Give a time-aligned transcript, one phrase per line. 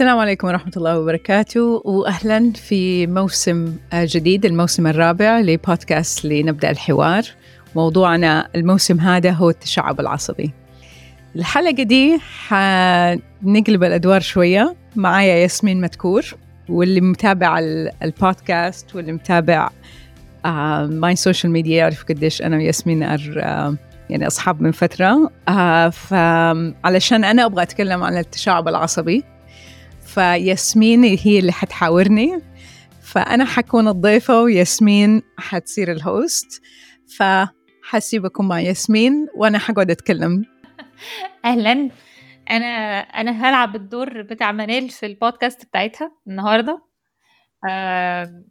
[0.00, 7.22] السلام عليكم ورحمة الله وبركاته وأهلا في موسم جديد الموسم الرابع لبودكاست لنبدأ الحوار.
[7.76, 10.52] موضوعنا الموسم هذا هو التشعب العصبي.
[11.36, 12.18] الحلقة دي
[12.48, 14.76] حنقلب الأدوار شوية.
[14.96, 16.24] معايا ياسمين متكور
[16.68, 17.58] واللي متابع
[18.02, 19.70] البودكاست واللي متابع
[20.84, 23.20] my social media يعرف قديش أنا وياسمين آه،
[24.10, 25.30] يعني أصحاب من فترة.
[25.50, 25.52] آه،
[25.90, 29.24] فعلشان أنا أبغى أتكلم عن التشعب العصبي
[30.14, 32.38] فياسمين هي اللي حتحاورني.
[33.02, 36.62] فأنا حكون الضيفة وياسمين حتصير الهوست
[37.18, 40.44] فحسيبكم مع ياسمين وأنا حقعد أتكلم.
[41.44, 41.90] أهلا.
[42.50, 46.82] أنا أنا هلعب الدور بتاع منال في البودكاست بتاعتها النهاردة.
[47.68, 48.44] آه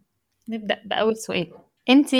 [0.48, 1.52] نبدأ بأول سؤال.
[1.88, 2.10] انت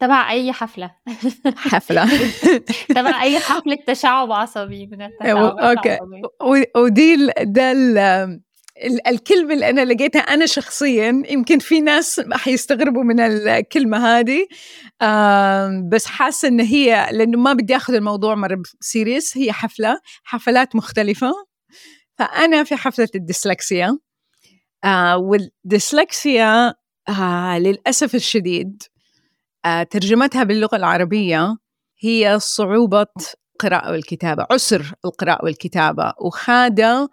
[0.00, 0.90] تبع أي حفلة؟
[1.72, 2.08] حفلة.
[2.96, 5.98] تبع أي حفلة تشعب عصبي؟ من التشعب okay.
[6.76, 7.72] ودي ده
[9.06, 14.46] الكلمة اللي أنا لقيتها أنا شخصيا يمكن في ناس حيستغربوا من الكلمة هذه
[15.90, 21.32] بس حاسة إن هي لأنه ما بدي أخذ الموضوع مرة serious هي حفلة حفلات مختلفة.
[22.18, 23.98] فأنا في حفلة الديسلكسيا
[24.84, 26.74] آه، والديسلكسيا
[27.08, 28.82] آه، للأسف الشديد
[29.64, 31.56] آه، ترجمتها باللغة العربية
[32.00, 33.06] هي صعوبة
[33.54, 37.08] القراءة والكتابة عسر القراءة والكتابة وهذا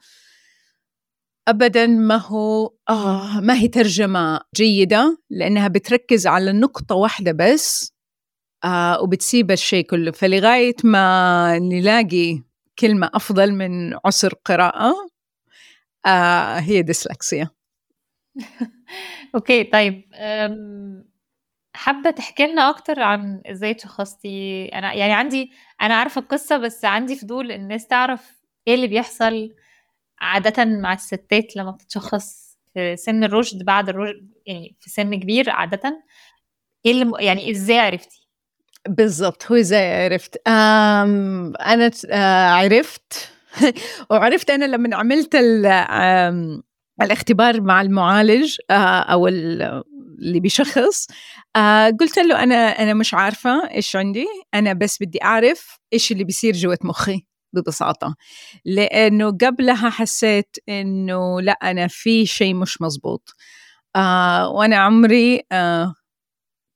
[1.48, 7.94] ابدا ما هو آه ما هي ترجمة جيدة لأنها بتركز على نقطة واحدة بس
[8.64, 10.12] آه وبتسيب الشيء كله.
[10.12, 12.44] فلغاية ما نلاقي
[12.80, 14.94] كلمة أفضل من عسر قراءة
[16.06, 17.50] آه هي ديسلكسيا.
[19.36, 20.04] أوكي طيب
[21.76, 27.16] حابة تحكي لنا أكتر عن إزاي تشخصتي أنا يعني عندي أنا عارفة القصة بس عندي
[27.16, 29.56] فضول الناس تعرف إيه اللي بيحصل
[30.20, 36.04] عادة مع الستات لما بتتشخص في سن الرشد بعد الرشد يعني في سن كبير عادة
[36.86, 38.28] إيه اللي يعني إزاي عرفتي؟
[38.88, 43.30] بالضبط هو إزاي عرفت؟ أنا آه، عرفت
[44.10, 45.36] وعرفت أنا لما عملت
[47.02, 51.08] الاختبار مع المعالج آه، أو اللي بيشخص
[51.56, 56.24] آه، قلت له أنا أنا مش عارفة إيش عندي أنا بس بدي أعرف إيش اللي
[56.24, 58.16] بيصير جوة مخي ببساطة
[58.66, 63.36] لأنه قبلها حسيت إنه لأ أنا في شيء مش مزبوط
[63.96, 65.96] آه وأنا عمري آه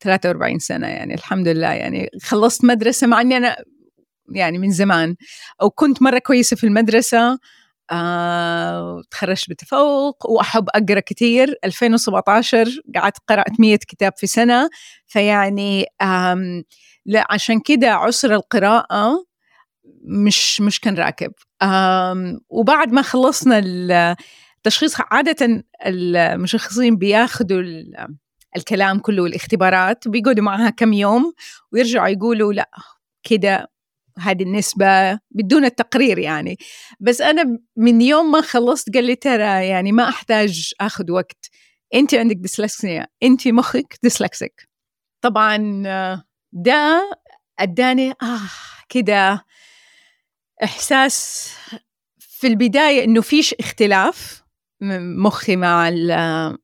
[0.03, 2.09] 43 سنة يعني الحمد لله يعني.
[2.23, 3.57] خلصت مدرسة مع إني أنا
[4.31, 5.16] يعني من زمان
[5.62, 7.39] أو كنت مرة كويسة في المدرسة
[7.91, 14.69] آه، تخرجت بتفوق وأحب أقرأ كثير 2017 قعدت قرأت 100 كتاب في سنة.
[15.07, 15.85] فيعني
[17.06, 19.25] لا عشان كده عسر القراءة
[20.09, 21.31] مش مش كان راكب.
[22.49, 23.61] وبعد ما خلصنا
[24.57, 27.63] التشخيص عادة المشخصين بياخذوا
[28.57, 31.33] الكلام كله والاختبارات بيقعدوا معها كم يوم
[31.71, 32.69] ويرجعوا يقولوا لا
[33.23, 33.67] كده
[34.19, 36.57] هذه النسبة بدون التقرير يعني.
[36.99, 41.49] بس أنا من يوم ما خلصت قال لي ترى يعني ما أحتاج أخذ وقت.
[41.93, 43.07] أنت عندك ديسلكسيا.
[43.23, 44.69] أنت مخك ديسلكسيك.
[45.21, 45.83] طبعا
[46.53, 47.09] ده
[47.59, 48.39] أداني آه
[48.89, 49.45] كده
[50.63, 51.49] إحساس
[52.19, 54.43] في البداية إنه فيش اختلاف
[54.81, 55.89] مخي مع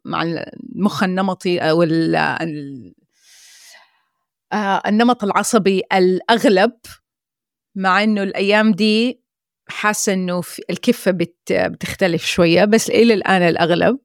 [0.06, 1.84] مع المخ النمطي أو
[4.54, 6.72] آه، النمط العصبي الأغلب
[7.76, 9.22] مع إنه الأيام دي
[9.68, 11.12] حاسة إنه الكفة
[11.52, 14.00] بتختلف شوية بس إلى الآن الأغلب.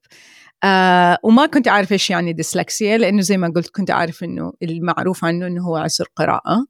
[0.63, 5.25] آه وما كنت عارفه إيش يعني ديسلكسيا لأنه زي ما قلت كنت عارف إنه المعروف
[5.25, 6.65] عنه إنه هو عسر قراءة.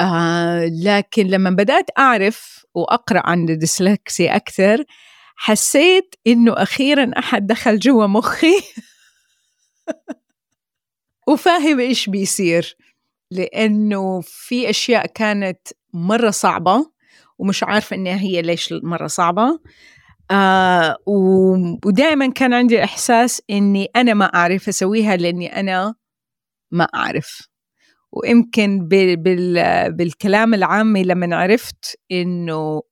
[0.00, 4.84] آه لكن لما بدأت أعرف وأقرأ عن الديسلكسي أكثر
[5.36, 8.54] حسيت إنه أخيرا أحد دخل جوا مخي
[11.28, 12.76] وفاهم إيش بيصير
[13.30, 15.60] لأنه في أشياء كانت
[15.94, 16.90] مرة صعبة
[17.38, 19.60] ومش عارفة إنها هي ليش مرة صعبة
[20.30, 20.96] آه
[21.86, 25.94] ودائما كان عندي إحساس إني أنا ما أعرف أسويها لأني أنا
[26.70, 27.49] ما أعرف.
[28.12, 28.88] ويمكن
[29.90, 32.82] بالكلام العامي لما عرفت إنه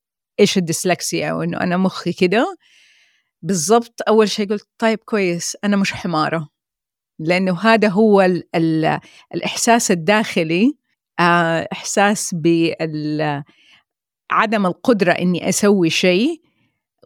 [0.40, 2.56] إيش الديسلكسيا وإنه أنا مخي كده
[3.42, 6.48] بالضبط أول شيء قلت طيب كويس أنا مش حمارة.
[7.18, 9.00] لأنه هذا هو ال ال
[9.34, 10.72] الإحساس الداخلي
[11.20, 12.34] آه، إحساس
[14.30, 16.42] بعدم القدرة إني أسوي شيء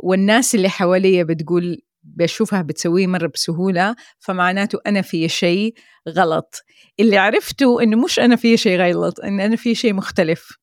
[0.00, 5.74] والناس اللي حواليا بتقول بشوفها بتسويه مرة بسهولة فمعناته أنا في شيء
[6.08, 6.62] غلط.
[7.00, 10.58] اللي عرفته إنه مش أنا في شيء غلط إن أنا في شيء مختلف.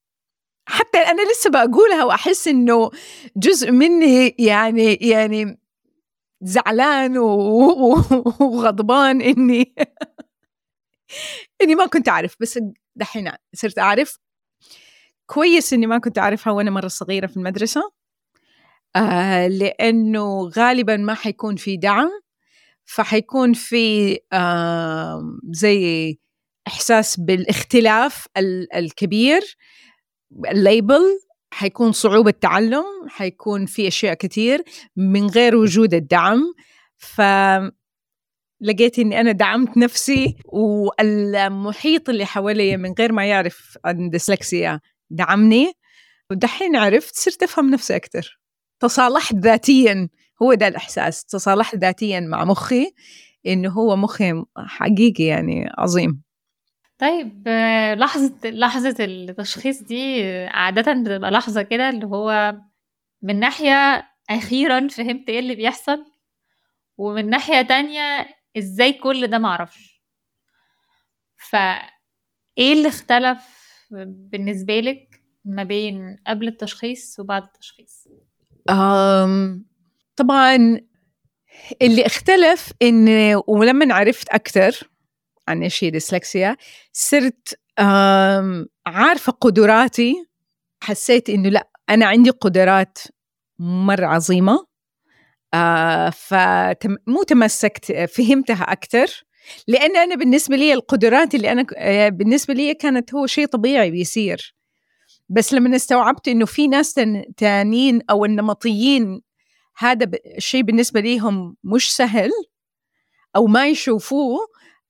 [0.69, 2.89] حتى أنا لسه بقولها وأحس إنه
[3.37, 5.59] جزء مني يعني يعني
[6.41, 7.17] زعلان
[8.39, 9.75] وغضبان إني
[11.61, 12.35] إني ما كنت أعرف.
[12.39, 12.59] بس
[12.95, 14.17] دحين صرت أعرف.
[15.25, 17.98] كويس إني ما كنت أعرفها وأنا مرة صغيرة في المدرسة.
[18.95, 22.09] آه لأنه غالبا ما حيكون في دعم
[22.85, 24.17] فحيكون في
[25.51, 26.17] زي
[26.67, 28.27] إحساس بالاختلاف
[28.75, 29.41] الكبير
[30.51, 31.19] الليبل
[31.53, 34.63] حيكون صعوبة تعلم حيكون في أشياء كثير
[34.95, 36.53] من غير وجود الدعم.
[36.97, 37.21] ف
[38.61, 45.73] لقيت إني أنا دعمت نفسي والمحيط اللي حوالي من غير ما يعرف عن ديسلكسيا دعمني
[46.31, 48.38] ودحين عرفت صرت أفهم نفسي أكثر
[48.79, 50.09] تصالحت ذاتيا
[50.41, 51.25] هو ده الإحساس.
[51.25, 52.91] تصالحت ذاتيا مع مخي
[53.47, 56.21] إنه هو مخي حقيقي يعني عظيم.
[56.99, 57.47] طيب
[57.97, 62.55] لحظة لحظة التشخيص دي عادةً بتبقى لحظة كده اللي هو
[63.21, 66.05] من ناحية أخيرًا فهمت إيه اللي بيحصل،
[66.97, 68.27] ومن ناحية تانية
[68.57, 70.01] إزاي كل ده معرفش.
[71.37, 73.37] فإيه اللي اختلف
[73.91, 78.07] بالنسبة لِك ما بين قبل التشخيص وبعد التشخيص؟
[80.15, 80.79] طبعًا
[81.81, 84.89] اللي اختلف إن ولمّا عرفت أكتر
[85.47, 86.57] عن إيش هي ديسلكسيا
[86.93, 87.59] صرت
[88.87, 90.15] عارفة قدراتي.
[90.83, 92.97] حسيت إنه لأ أنا عندي قدرات
[93.59, 94.65] مرة عظيمة.
[95.53, 99.25] آه فمو تمسكت فهمتها أكثر.
[99.67, 104.55] لأن أنا بالنسبة لي القدرات اللي أنا آه، بالنسبة لي كانت هو شيء طبيعي بيصير.
[105.29, 106.93] بس لما استوعبت إنه في ناس
[107.37, 109.21] تانيين أو النمطيين
[109.77, 112.31] هذا الشيء بالنسبة ليهم مش سهل
[113.35, 114.39] أو ما يشوفوه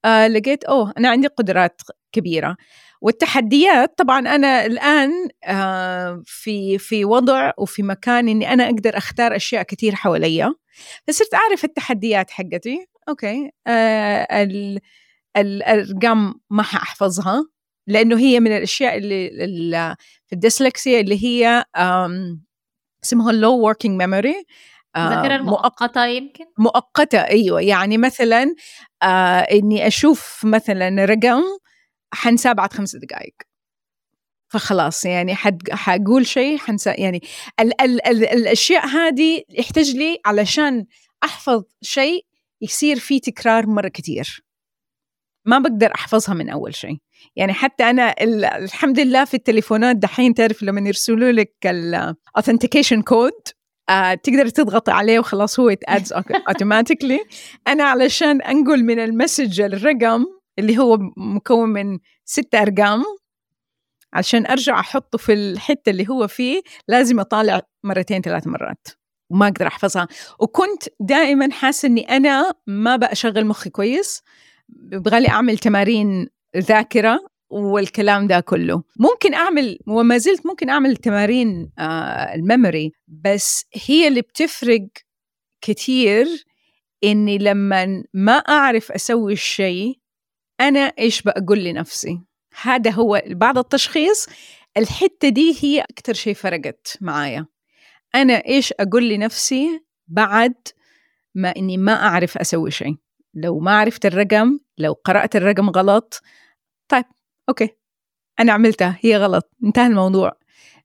[0.05, 1.81] آه لقيت أوه أنا عندي قدرات
[2.11, 2.57] كبيرة.
[3.01, 5.11] والتحديات طبعا أنا الآن
[5.45, 10.53] آه في في وضع وفي مكان إني أنا أقدر أختار أشياء كثير حواليا.
[11.07, 14.27] فصرت أعرف التحديات حقتي okay آه
[15.37, 17.45] الأرقام ما حأحفظها.
[17.89, 19.95] لأنه هي من الأشياء اللي,
[20.27, 21.65] في الديسلكسيا اللي هي
[23.03, 24.45] اسمها ال low working memory
[25.35, 27.61] المؤقتة يمكن؟ مؤقتة أيوة.
[27.61, 28.55] يعني مثلا
[29.03, 31.43] آه إني أشوف مثلا رقم
[32.13, 33.35] حنساه بعد خمس دقائق
[34.47, 37.21] فخلاص يعني حد حقول شيء حنسى يعني
[37.59, 40.85] ال ال ال الأشياء هذه يحتاج لي علشان
[41.23, 42.25] أحفظ شيء
[42.61, 44.43] يصير فيه تكرار مرة كثير
[45.45, 46.97] ما بقدر أحفظها من أول شيء.
[47.35, 48.15] يعني حتى أنا
[48.57, 53.31] الحمد لله في التليفونات دحين تعرف لما يرسلوا لك ال authentication code
[53.89, 57.19] آه تقدر تضغط عليه وخلاص هو it adds automatically
[57.67, 60.25] أنا علشان أنقل من ال message الرقم
[60.59, 63.03] اللي هو مكون من ست أرقام
[64.13, 68.87] عشان أرجع أحطه في الحتة اللي هو فيه لازم أطالع مرتين ثلاث مرات.
[69.29, 70.07] وما أقدر أحفظها.
[70.39, 74.21] وكنت دائما حاسة إني أنا ما بشغل مخي كويس.
[74.91, 77.19] يبغى لي أعمل تمارين ذاكرة
[77.49, 78.83] والكلام ده كله.
[78.99, 84.87] ممكن أعمل وما زلت ممكن أعمل تمارين آه ال memory بس هي اللي بتفرق
[85.61, 86.27] كثير
[87.03, 89.99] إني لما ما أعرف أسوي الشيء
[90.61, 92.19] أنا إيش بقول لنفسي.
[92.61, 94.27] هذا هو بعد التشخيص.
[94.77, 97.45] الحتة دي هي أكثر شيء فرقت معايا.
[98.15, 100.53] أنا إيش أقول لنفسي بعد
[101.35, 102.95] ما إني ما أعرف أسوي شيء.
[103.33, 106.21] لو ما عرفت الرقم لو قرأت الرقم غلط
[106.87, 107.05] طيب
[107.49, 107.69] أوكي
[108.39, 110.37] أنا عملتها هي غلط انتهى الموضوع.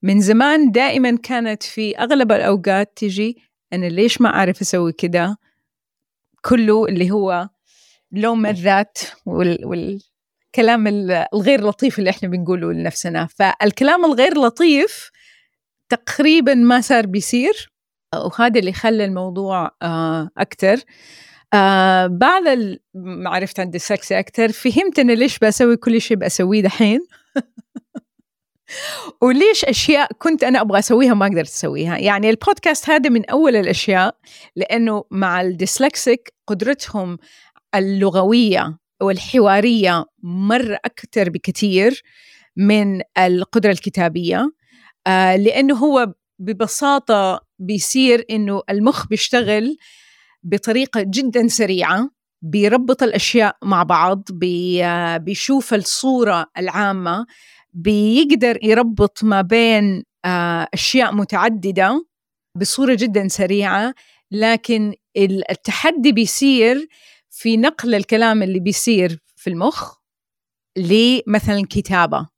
[0.03, 3.37] من زمان دائما كانت في أغلب الأوقات تجي
[3.73, 5.37] أنا ليش ما أعرف أسوي كده؟
[6.45, 7.49] كله اللي هو
[8.13, 10.87] لوم الذات وال, والكلام
[11.35, 13.27] الغير لطيف اللي إحنا بنقوله لنفسنا.
[13.27, 15.11] فالكلام الغير لطيف
[15.89, 17.73] تقريبا ما صار بيصير
[18.15, 20.77] وهذا اللي خلى الموضوع آه، أكثر
[21.55, 27.01] آه بعد ما عرفت عندي سكس أكثر فهمت أنا ليش بسوي كل شيء بسويه دحين؟
[29.23, 34.17] وليش أشياء كنت أنا أبغى أسويها ما قدرت أسويها؟ يعني البودكاست هذا من أول الأشياء
[34.57, 37.19] لأنه مع الديسلكسيك قدرتهم
[37.75, 42.03] اللغوية والحوارية مرة أكثر بكثير
[42.57, 44.51] من القدرة الكتابية.
[45.07, 49.77] آه لأنه هو ببساطة بيصير إنه المخ بيشتغل
[50.45, 52.11] بطريقة جدا سريعة
[52.43, 54.83] بيربط الأشياء مع بعض بي
[55.19, 57.27] بيشوف الصورة العامة
[57.73, 62.07] بيقدر يربط ما بين آه أشياء متعددة
[62.57, 63.95] بصورة جدا سريعة
[64.31, 64.95] لكن
[65.51, 66.89] التحدي بيصير
[67.31, 69.95] في نقل الكلام اللي بيصير في المخ
[70.77, 72.29] لمثلا كتابة.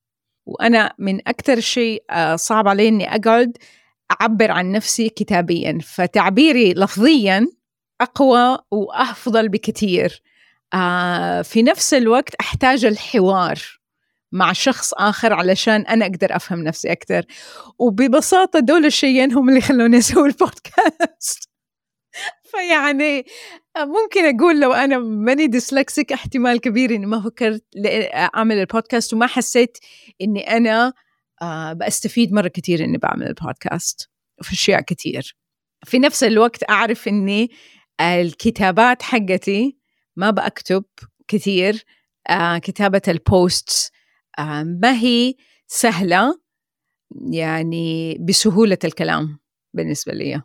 [0.46, 3.58] وأنا من أكثر شيء آه، صعب علي إني أقعد
[4.20, 5.78] أعبر عن نفسي كتابيا.
[5.82, 7.46] فتعبيري لفظيا
[8.00, 10.22] أقوى وأفضل بكثير.
[10.74, 13.58] آه في نفس الوقت أحتاج الحوار
[14.32, 17.24] مع شخص آخر علشان أنا أقدر أفهم نفسي أكثر.
[17.78, 21.48] وببساطة دول الشيئين هم اللي خلوني أسوي البودكاست.
[22.50, 23.26] فيعني
[23.78, 27.64] ممكن أقول لو أنا ماني dyslexic احتمال كبير إني ما فكرت
[28.36, 29.78] أعمل البودكاست وما حسيت
[30.22, 30.92] إني أنا
[31.42, 34.10] آه بستفيد مرة كثير إني بعمل البودكاست.
[34.40, 35.36] وفي أشياء كثير.
[35.84, 37.50] في نفس الوقت أعرف إني
[38.00, 39.78] الكتابات حقتي
[40.16, 40.84] ما بكتب
[41.28, 41.84] كثير
[42.30, 43.90] آه كتابة البوستس
[44.38, 45.34] آه ما هي
[45.66, 46.40] سهلة
[47.32, 49.38] يعني بسهولة الكلام
[49.74, 50.42] بالنسبة لي.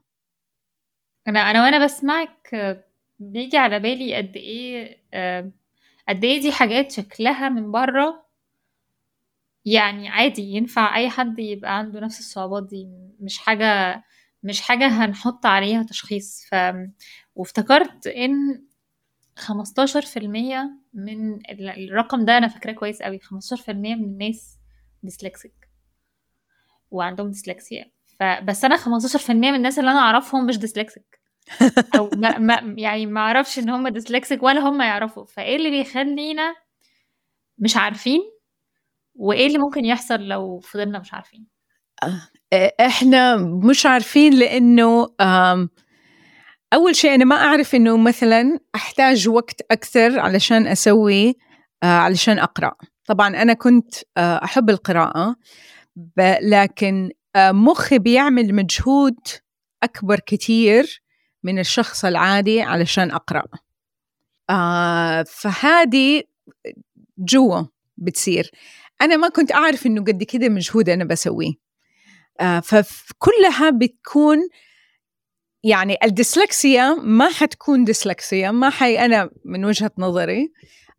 [1.28, 2.50] أنا أنا وأنا بسمعك
[3.20, 5.52] بيجي على بالي قد إيه آه
[6.10, 8.26] قد إيه دي حاجات شكلها من بره
[9.66, 12.88] يعني عادي ينفع أي حد يبقى عنده نفس الصعوبات دي
[13.20, 14.04] مش حاجة
[14.44, 16.46] مش حاجة هنحط عليها تشخيص.
[16.52, 16.56] ف
[17.36, 18.64] وافتكرت إن
[19.40, 19.46] 15%
[20.94, 24.58] من الرقم ده أنا فاكراه كويس قوي 15% من الناس
[25.04, 25.70] dyslexic
[26.92, 31.22] وعندهم ديسلكسيا فبس أنا 15% من الناس اللي أنا أعرفهم مش dyslexic
[31.98, 35.26] أو ما ما يعني ما أعرفش إن هم dyslexic ولا هم يعرفوا.
[35.26, 36.56] فإيه اللي بيخلينا
[37.58, 38.22] مش عارفين؟
[39.16, 41.48] وإيه اللي ممكن يحصل لو فضلنا مش عارفين؟
[42.80, 45.08] إحنا مش عارفين لأنه
[46.74, 51.36] أول شيء أنا ما أعرف إنه مثلا أحتاج وقت أكثر علشان أسوي
[51.84, 52.72] آه، علشان أقرأ.
[53.06, 55.36] طبعا أنا كنت آه، أحب القراءة
[56.42, 59.18] لكن مخي بيعمل مجهود
[59.84, 61.02] أكبر كثير
[61.44, 63.44] من الشخص العادي علشان أقرأ.
[65.24, 66.24] فهذه
[67.18, 67.64] جوا
[67.98, 68.52] بتصير.
[69.02, 71.52] أنا ما كنت أعرف إنه قد كده مجهود أنا بسويه.
[71.52, 71.71] آه،
[72.64, 74.38] فكلها بتكون
[75.64, 80.52] يعني الديسلكسيا ما حتكون ديسلكسيا ما حي أنا من وجهة نظري.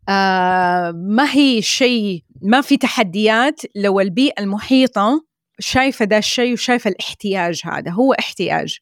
[0.09, 5.25] آه ما هي شيء ما في تحديات لو البيئة المحيطة
[5.59, 8.77] شايفة ده الشيء وشايفة الاحتياج هذا هو احتياج.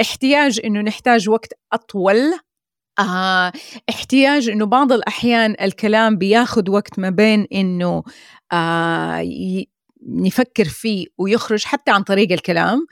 [0.00, 2.32] احتياج إنه نحتاج وقت أطول.
[2.98, 3.52] آه
[3.90, 8.02] احتياج إنه بعض الأحيان الكلام بياخذ وقت ما بين إنه
[8.52, 9.24] آه
[10.08, 12.86] نفكر فيه ويخرج حتى عن طريق الكلام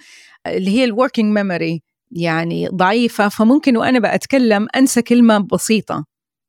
[0.47, 6.05] اللي هي ال working memory يعني ضعيفة فممكن وأنا بأتكلم أنسى كلمة بسيطة.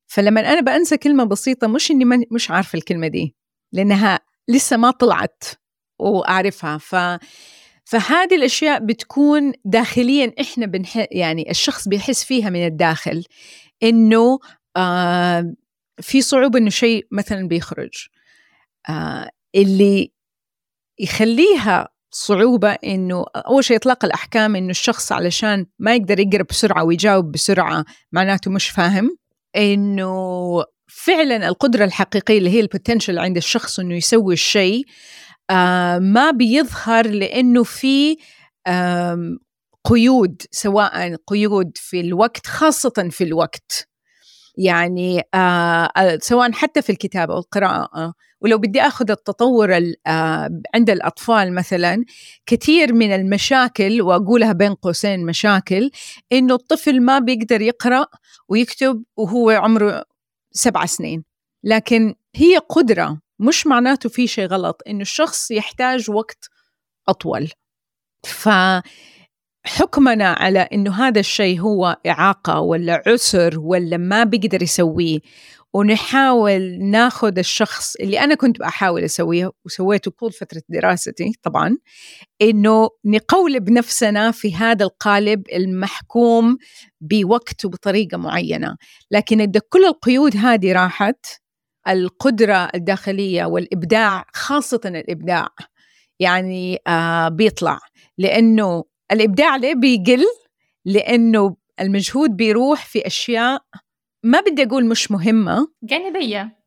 [0.08, 3.36] فلما أنا بأنسى كلمة بسيطة مش إني مش عارفة الكلمة دي
[3.74, 5.44] لأنها لسه ما طلعت
[6.00, 6.78] وأعرفها.
[6.78, 6.96] ف
[7.86, 11.08] فهذه الأشياء بتكون داخليا إحنا بنح...
[11.12, 13.24] يعني الشخص بيحس فيها من الداخل
[13.84, 14.40] إنه
[14.78, 15.54] آه
[16.02, 18.08] في صعوبة إنه شيء مثلا بيخرج.
[18.90, 20.12] آه اللي
[21.00, 27.32] يخليها صعوبة إنه أول شيء إطلاق الأحكام إنه الشخص علشان ما يقدر يقرأ بسرعة ويجاوب
[27.32, 29.18] بسرعة معناته مش فاهم.
[29.56, 30.14] إنه
[30.88, 34.86] فعلا القدرة الحقيقية اللي هي البوتنشل عند الشخص إنه يسوي الشيء
[35.50, 38.18] آه ما بيظهر لأنه في
[38.68, 39.38] آه
[39.86, 43.88] قيود سواء قيود في الوقت خاصة في الوقت.
[44.58, 52.06] يعني آه سواء حتى في الكتابة والقراءة ولو بدي آخذ التطور آه، عند الأطفال مثلا
[52.46, 55.92] كثير من المشاكل وأقولها بين قوسين مشاكل
[56.32, 58.06] إنه الطفل ما بيقدر يقرأ
[58.50, 60.06] ويكتب وهو عمره
[60.52, 61.24] سبع سنين.
[61.64, 66.50] لكن هي قدرة مش معناته في شيء غلط إنه الشخص يحتاج وقت
[67.08, 67.50] أطول.
[68.24, 68.50] ف
[69.66, 75.20] حكمنا على إنه هذا الشيء هو إعاقة ولا عسر ولا ما بيقدر يسويه.
[75.74, 81.78] ونحاول ناخذ الشخص اللي أنا كنت بحاول أسويه وسويته طول فترة دراستي طبعا
[82.42, 86.58] إنه نقولب نفسنا في هذا القالب المحكوم
[87.02, 88.78] بوقت وبطريقة معينة.
[89.12, 91.26] لكن إذا كل القيود هذه راحت
[91.88, 95.48] القدرة الداخلية والإبداع خاصة الإبداع
[96.20, 97.80] يعني آه بيطلع.
[98.18, 100.26] لأنه الإبداع ليه بيقل؟
[100.86, 103.62] لأنه المجهود بيروح في أشياء
[104.24, 105.68] ما بدي أقول مش مهمة.
[105.84, 106.60] جانبية.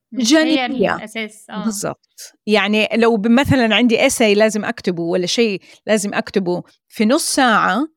[0.90, 1.46] هي الأساس.
[1.50, 1.64] آه.
[1.64, 2.32] بالضبط.
[2.46, 7.88] يعني لو مثلا عندي اساي لازم أكتبه ولا شيء لازم أكتبه في نص ساعة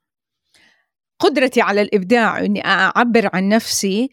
[1.20, 4.10] قدرتي على الإبداع إني أعبر عن نفسي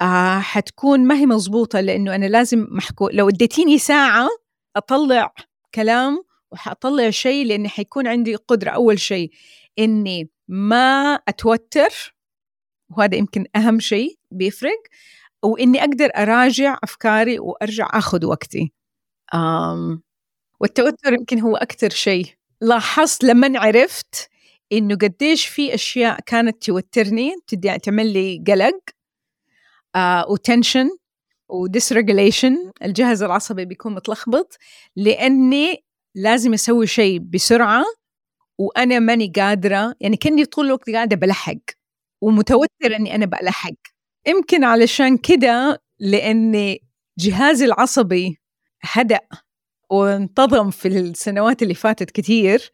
[0.00, 4.28] آه حتكون ما هي مزبوطه لأنه أنا لازم محكو لو اديتيني ساعة
[4.76, 5.34] أطلع
[5.74, 9.30] كلام وحأطلع شيء لأني حيكون عندي قدرة أول شيء
[9.78, 12.14] إني ما أتوتر
[12.98, 14.78] وهذا يمكن أهم شيء بيفرق
[15.44, 18.72] وإني أقدر أراجع أفكاري وأرجع آخذ وقتي.
[19.34, 20.02] أم
[20.60, 22.26] والتوتر يمكن هو أكثر شيء.
[22.60, 24.28] لاحظت لما عرفت
[24.72, 27.34] إنه قديش في أشياء كانت توترني
[27.84, 28.80] تعمل لي قلق
[29.96, 30.90] آه و tension
[31.48, 34.56] و dysregulation الجهاز العصبي بيكون متلخبط
[34.96, 35.84] لأني
[36.14, 37.84] لازم أسوي شيء بسرعة
[38.58, 41.54] وأنا ماني قادرة يعني كأني طول الوقت قاعدة بلحق.
[42.22, 43.74] ومتوتره إني أنا بلحق
[44.26, 46.80] يمكن علشان كده لاني
[47.18, 48.36] جهازي العصبي
[48.82, 49.20] هدأ
[49.90, 52.70] وانتظم في السنوات اللي فاتت كثير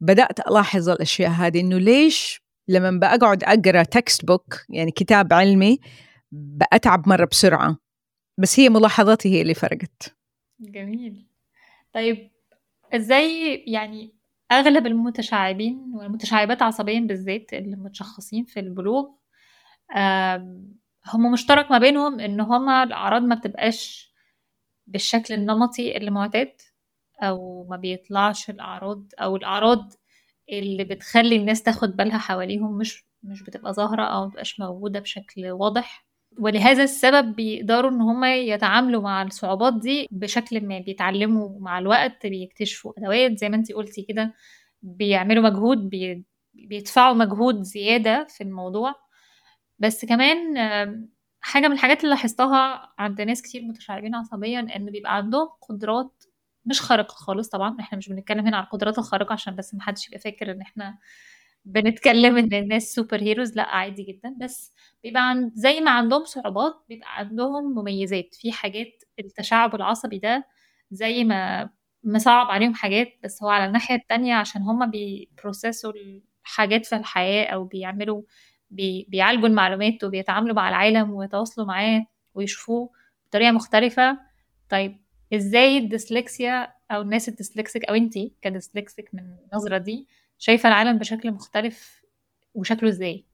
[0.00, 5.78] بدأت ألاحظ الأشياء هذه إنه ليش لما بقعد أقرأ textbook يعني كتاب علمي
[6.32, 7.78] بأتعب مرة بسرعة.
[8.38, 10.16] بس هي ملاحظاتي هي اللي فرقت.
[10.60, 11.26] جميل.
[11.94, 12.30] طيب
[12.92, 14.15] إزاي يعني
[14.52, 19.08] أغلب المتشعبين والمتشعبات عصبيا بالذات اللي متشخصين في البلوغ
[21.14, 24.12] هم مشترك ما بينهم إن هما الأعراض ما بتبقاش
[24.86, 26.52] بالشكل النمطي اللي معتاد
[27.22, 29.92] أو ما بيطلعش الأعراض أو الأعراض
[30.52, 36.05] اللي بتخلي الناس تاخد بالها حواليهم مش مش بتبقى ظاهرة أو مبقاش موجودة بشكل واضح.
[36.38, 42.92] ولهذا السبب بيقدروا إن هم يتعاملوا مع الصعوبات دي بشكل ما بيتعلموا مع الوقت بيكتشفوا
[42.98, 44.34] أدوات زي ما انتي قلتي كده
[44.82, 46.24] بيعملوا مجهود بي
[46.54, 48.94] بيدفعوا مجهود زيادة في الموضوع.
[49.78, 50.36] بس كمان
[51.40, 56.24] حاجة من الحاجات اللي لاحظتها عند ناس كتير متشعبين عصبيا إن بيبقى عندهم قدرات
[56.66, 60.18] مش خارقة خالص طبعا إحنا مش بنتكلم هنا عن القدرات الخارقة عشان بس محدش يبقى
[60.20, 60.98] فاكر إن إحنا
[61.66, 64.34] بنتكلم إن الناس سوبر هيروز لأ عادي جدا.
[64.40, 64.72] بس
[65.04, 68.34] بيبقى عند زي ما عندهم صعوبات بيبقى عندهم مميزات.
[68.34, 70.46] في حاجات التشعب العصبي ده
[70.90, 71.70] زي ما
[72.04, 75.92] مصعب عليهم حاجات بس هو على الناحية التانية عشان هما بي process وا
[76.44, 78.22] الحاجات في الحياة أو بيعملوا
[78.70, 82.90] بي بيعالجوا المعلومات وبيتعاملوا مع العالم ويتواصلوا معاه ويشوفوه
[83.28, 84.18] بطريقة مختلفة.
[84.70, 85.00] طيب
[85.34, 89.20] إزاي الديسلكسيا أو الناس ال dyslexic أو أنتي ك dyslexic من
[89.52, 92.02] النظرة دي شايفة العالم بشكل مختلف
[92.54, 93.24] وشكله إزاي؟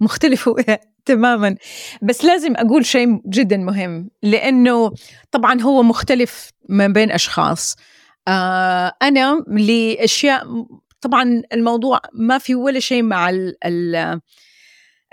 [0.00, 0.50] مختلف
[1.04, 1.56] تماما.
[2.02, 4.92] بس لازم أقول شيء جدا مهم لأنه
[5.30, 7.76] طبعا هو مختلف ما بين أشخاص.
[8.28, 10.66] آه أنا لأشياء
[11.00, 13.30] طبعا الموضوع ما في ولا شيء مع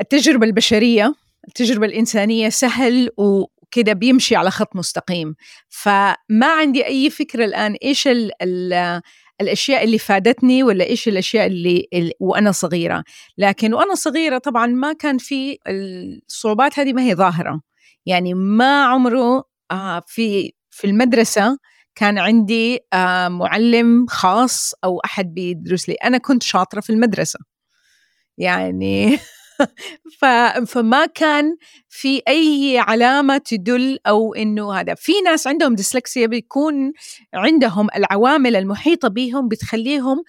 [0.01, 1.13] التجربة البشرية.
[1.47, 5.35] التجربة الإنسانية سهل وكذا بيمشي على خط مستقيم.
[5.69, 9.01] فما عندي أي فكرة الآن إيش ال ال
[9.41, 13.03] الأشياء اللي فادتني ولا إيش الأشياء اللي, اللي وأنا صغيرة.
[13.37, 17.61] لكن وأنا صغيرة طبعا ما كان في الصعوبات هذه ما هي ظاهرة.
[18.05, 21.57] يعني ما عمره آه في في المدرسة
[21.95, 25.95] كان عندي آه معلم خاص أو أحد بيدرس لي.
[25.95, 27.39] أنا كنت شاطرة في المدرسة.
[28.37, 29.19] يعني.
[30.67, 31.57] فما كان
[31.89, 34.95] في أي علامة تدل أو إنه هذا.
[34.95, 36.93] في ناس عندهم ديسلكسيا بيكون
[37.33, 40.23] عندهم العوامل المحيطة بهم بتخليهم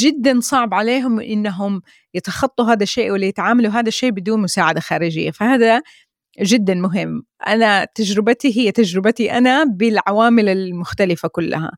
[0.00, 1.82] جدا صعب عليهم إنهم
[2.14, 5.30] يتخطوا هذا الشيء ولا يتعاملوا هذا الشيء بدون مساعدة خارجية.
[5.30, 5.82] فهذا
[6.40, 7.22] جدا مهم.
[7.46, 11.70] أنا تجربتي هي تجربتي أنا بالعوامل المختلفة كلها.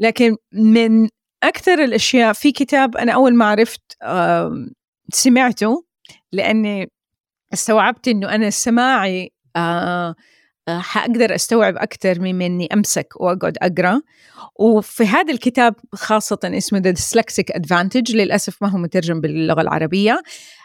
[0.00, 1.08] لكن من
[1.42, 3.82] أكثر الأشياء في كتاب أنا أول ما عرفت
[5.12, 5.87] سمعته
[6.32, 6.90] لأني
[7.52, 10.14] استوعبت إنه أنا سماعي آه
[10.68, 14.00] آه حأقدر أستوعب أكثر من إني أمسك وأقعد أقرأ.
[14.60, 20.22] وفي هذا الكتاب خاصة اسمه The Dyslexic Advantage للأسف ما هو مترجم باللغة العربية.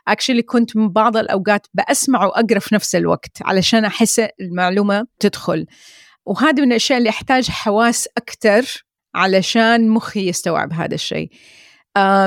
[0.08, 5.66] اكشلي كنت بعض الأوقات بأسمع وأقرأ في نفس الوقت علشان أحس المعلومة تدخل.
[6.26, 11.30] وهذا من الأشياء اللي أحتاج حواس أكثر علشان مخي يستوعب هذا الشيء.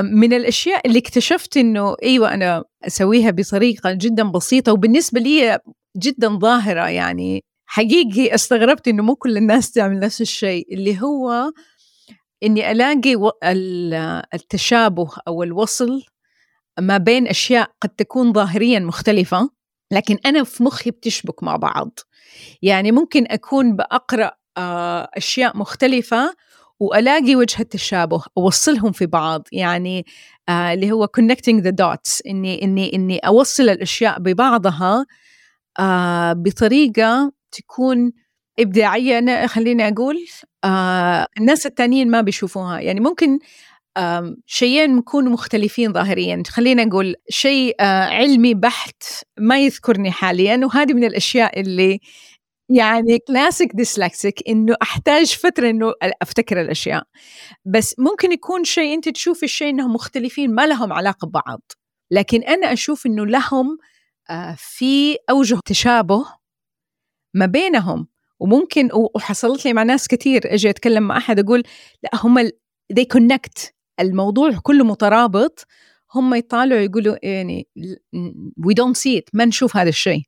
[0.01, 5.59] من الأشياء اللي اكتشفت إنه أيوه أنا أسويها بطريقة جدا بسيطة وبالنسبة لي
[5.97, 7.43] جدا ظاهرة يعني.
[7.65, 11.51] حقيقي استغربت إنه مو كل الناس تعمل نفس الشيء اللي هو
[12.43, 13.31] إني ألاقي
[14.33, 16.03] التشابه أو الوصل
[16.79, 19.49] ما بين أشياء قد تكون ظاهريا مختلفة
[19.91, 21.99] لكن أنا في مخي بتشبك مع بعض.
[22.61, 26.35] يعني ممكن أكون بقرا آه، أشياء مختلفة
[26.79, 29.47] وألاقي وجه التشابه أوصلهم في بعض.
[29.51, 30.05] يعني
[30.49, 35.05] آه اللي هو connecting the dots إني إني إني أوصل الأشياء ببعضها
[35.79, 38.11] آه بطريقة تكون
[38.59, 39.17] إبداعية.
[39.17, 40.17] أنا خليني أقول
[40.63, 42.79] آه الناس التانيين ما بيشوفوها.
[42.79, 43.39] يعني ممكن
[43.97, 46.43] آه شيئين يكونوا مختلفين ظاهريا.
[46.47, 49.03] خلينا نقول شيء آه علمي بحت
[49.39, 50.61] ما يذكرني حاليا.
[50.65, 51.99] وهذه من الأشياء اللي
[52.69, 57.03] يعني كلاسيك ديسلكسيك إنه أحتاج فترة إنه أفتكر الأشياء.
[57.65, 61.61] بس ممكن يكون شيء أنت تشوف الشيء إنهم مختلفين ما لهم علاقة ببعض.
[62.11, 63.77] لكن أنا أشوف إنه لهم
[64.29, 66.25] آه، في أوجه تشابه
[67.33, 68.07] ما بينهم.
[68.39, 71.63] وممكن وحصلت لي مع ناس كثير أجي أتكلم مع أحد أقول
[72.03, 72.47] لا هم
[72.93, 73.71] they connect.
[73.99, 75.65] الموضوع كله مترابط.
[76.15, 77.67] هم يطالعوا يقولوا يعني
[78.65, 80.21] we don't see ما نشوف هذا الشيء.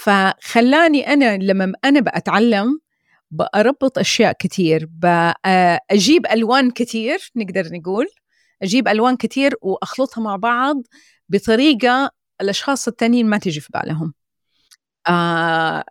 [0.00, 2.80] فخلاني أنا لما أنا بأتعلم
[3.30, 8.06] بأربط أشياء كثير بأجيب ألوان كثير نقدر نقول
[8.62, 10.82] أجيب ألوان كثير وأخلطها مع بعض
[11.28, 14.14] بطريقة الأشخاص التانيين ما تجي في بالهم.
[15.08, 15.84] آه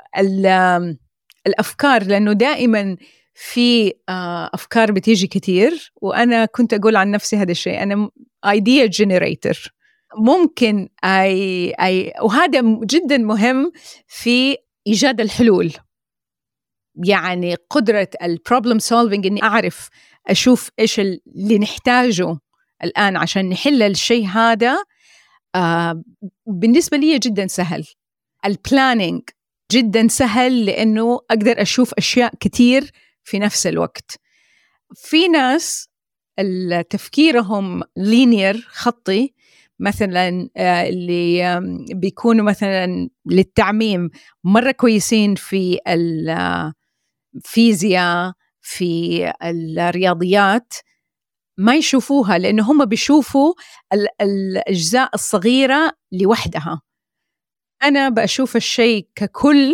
[1.47, 2.97] الأفكار لأنه دائما
[3.33, 8.09] في آه أفكار بتيجي كثير وأنا كنت أقول عن نفسي هذا الشيء أنا
[8.45, 9.73] idea generator
[10.17, 13.71] ممكن أي أي وهذا جدا مهم
[14.07, 15.73] في إيجاد الحلول.
[17.05, 19.89] يعني قدرة ال problem solving إني أعرف
[20.27, 22.37] أشوف إيش اللي نحتاجه
[22.83, 24.77] الآن عشان نحل الشيء هذا
[25.55, 26.03] آه
[26.47, 27.87] بالنسبة لي جدا سهل.
[28.45, 29.21] ال planning
[29.71, 32.91] جدا سهل لأنه أقدر أشوف أشياء كثير
[33.23, 34.19] في نفس الوقت.
[34.95, 35.87] في ناس
[36.89, 39.33] تفكيرهم linear خطي
[39.81, 41.59] مثلا آه، اللي
[41.95, 44.09] بيكونوا مثلا للتعميم
[44.43, 45.79] مرة كويسين في
[47.35, 50.73] الفيزياء في الرياضيات
[51.57, 53.53] ما يشوفوها لأنه هم بيشوفوا
[54.21, 56.81] الأجزاء الصغيرة لوحدها.
[57.83, 59.73] أنا بشوف الشيء ككل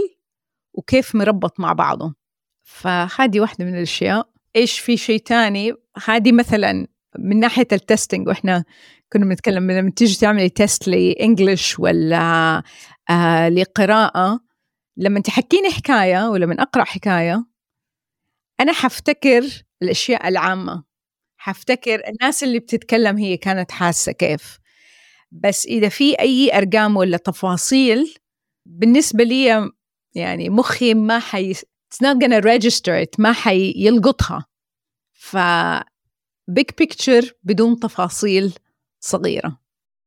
[0.74, 2.16] وكيف مربط مع بعضه.
[2.64, 4.30] فهذه واحدة من الأشياء.
[4.56, 5.74] إيش في شيء تاني؟
[6.06, 6.88] هذه مثلا
[7.20, 8.64] من ناحية التستنج وإحنا
[9.14, 12.64] كنا بنتكلم لما تيجي تعملي تيست لإنجلش ولا
[13.10, 14.40] آه لقراءة
[14.98, 17.46] لما تحكيني حكاية ولما أقرأ حكاية
[18.60, 19.44] أنا حفتكر
[19.82, 20.84] الأشياء العامة.
[21.38, 24.60] حفتكر الناس اللي بتتكلم هي كانت حاسة كيف.
[25.32, 28.14] بس إذا في أي أرقام ولا تفاصيل
[28.66, 29.72] بالنسبة لي
[30.16, 34.46] يعني مخي ما حي it's not gonna register it ما حيلقطها.
[35.14, 35.38] ف
[36.52, 38.54] big picture بدون تفاصيل.
[39.00, 39.60] صغيرة.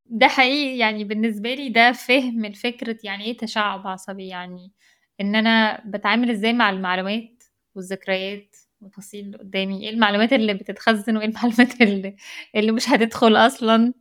[0.07, 4.73] ده حقيقي يعني بالنسبة لي ده فهم الفكرة يعني إيه تشعب عصبي يعني
[5.21, 11.81] إن أنا بتعامل إزاي مع المعلومات والذكريات والتفاصيل قدامي إيه المعلومات اللي بتتخزن وإيه المعلومات
[11.83, 12.17] اللي,
[12.57, 13.93] اللي مش هتدخل أصلا؟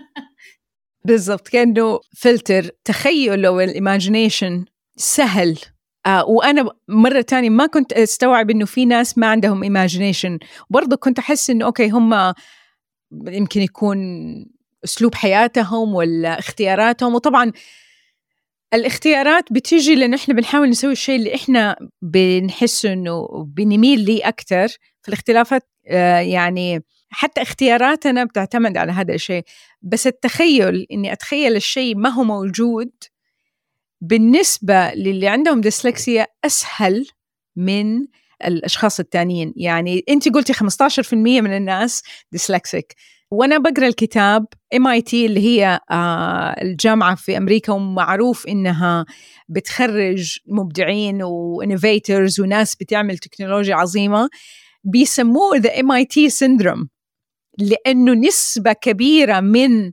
[1.04, 2.70] بالضبط كأنه فلتر.
[2.84, 4.64] تخيل لو ال imagination
[4.96, 5.58] سهل.
[6.06, 10.38] آه وأنا مرة تانية ما كنت أستوعب إنه في ناس ما عندهم imagination
[10.70, 12.34] برضه كنت أحس إنه أوكي هم
[13.12, 13.98] يمكن يكون
[14.84, 17.14] أسلوب حياتهم ولا اختياراتهم.
[17.14, 17.52] وطبعا
[18.74, 24.68] الاختيارات بتيجي لأن إحنا بنحاول نسوي الشيء اللي إحنا بنحس إنه بنميل ليه أكثر
[25.02, 29.42] فالاختلافات آه يعني حتى اختياراتنا بتعتمد على هذا الشيء.
[29.82, 32.90] بس التخيل إني أتخيل الشيء ما هو موجود
[34.00, 37.06] بالنسبة للي عندهم ديسلكسيا أسهل
[37.56, 38.06] من
[38.46, 39.52] الأشخاص التانيين.
[39.56, 42.94] يعني أنت قلتي 15% من الناس dyslexic
[43.30, 49.04] وأنا بقرأ الكتاب MIT اللي هي آه الجامعة في أمريكا ومعروف إنها
[49.48, 54.28] بتخرج مبدعين و innovators وناس بتعمل تكنولوجيا عظيمة.
[54.84, 56.86] بيسموه the MIT syndrome
[57.58, 59.92] لأنه نسبة كبيرة من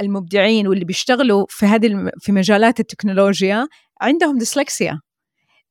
[0.00, 3.68] المبدعين واللي بيشتغلوا في هذه في مجالات التكنولوجيا
[4.00, 5.00] عندهم ديسلكسيا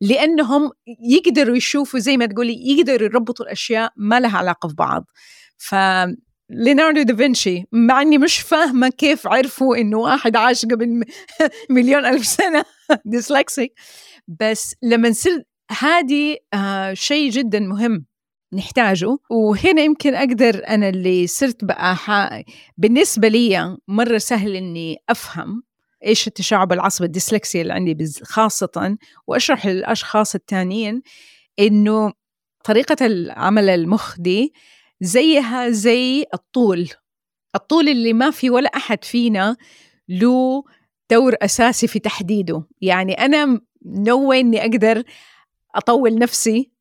[0.02, 0.72] لأنهم
[1.10, 5.06] يقدروا يشوفوا زي ما تقولي يقدروا يربطوا الأشياء ما لها علاقة في بعض
[5.58, 5.76] ف
[6.50, 11.04] ليوناردو دافنشي مع إني مش فاهمة كيف عرفوا إنه واحد عاش قبل
[11.70, 12.64] مليون ألف سنة
[13.06, 13.74] dyslexic
[14.28, 15.44] بس لما نصير
[15.80, 18.06] هذه آه شيء جدا مهم
[18.54, 19.18] نحتاجه.
[19.30, 21.98] وهنا يمكن أقدر أنا اللي صرت بقى
[22.78, 25.64] بالنسبة لي مرة سهل إني أفهم.
[26.06, 31.02] إيش التشعب العصبي الديسلكسيا اللي عندي خاصة وأشرح للأشخاص التانيين
[31.60, 32.14] إنه
[32.64, 34.54] طريقة العمل المخ دي
[35.02, 36.90] زيها زي الطول.
[37.56, 39.58] الطول اللي ما في ولا أحد فينا
[40.10, 40.64] له
[41.12, 42.64] دور أساسي في تحديده.
[42.82, 45.04] يعني أنا نو إني أقدر
[45.76, 46.72] أطول نفسي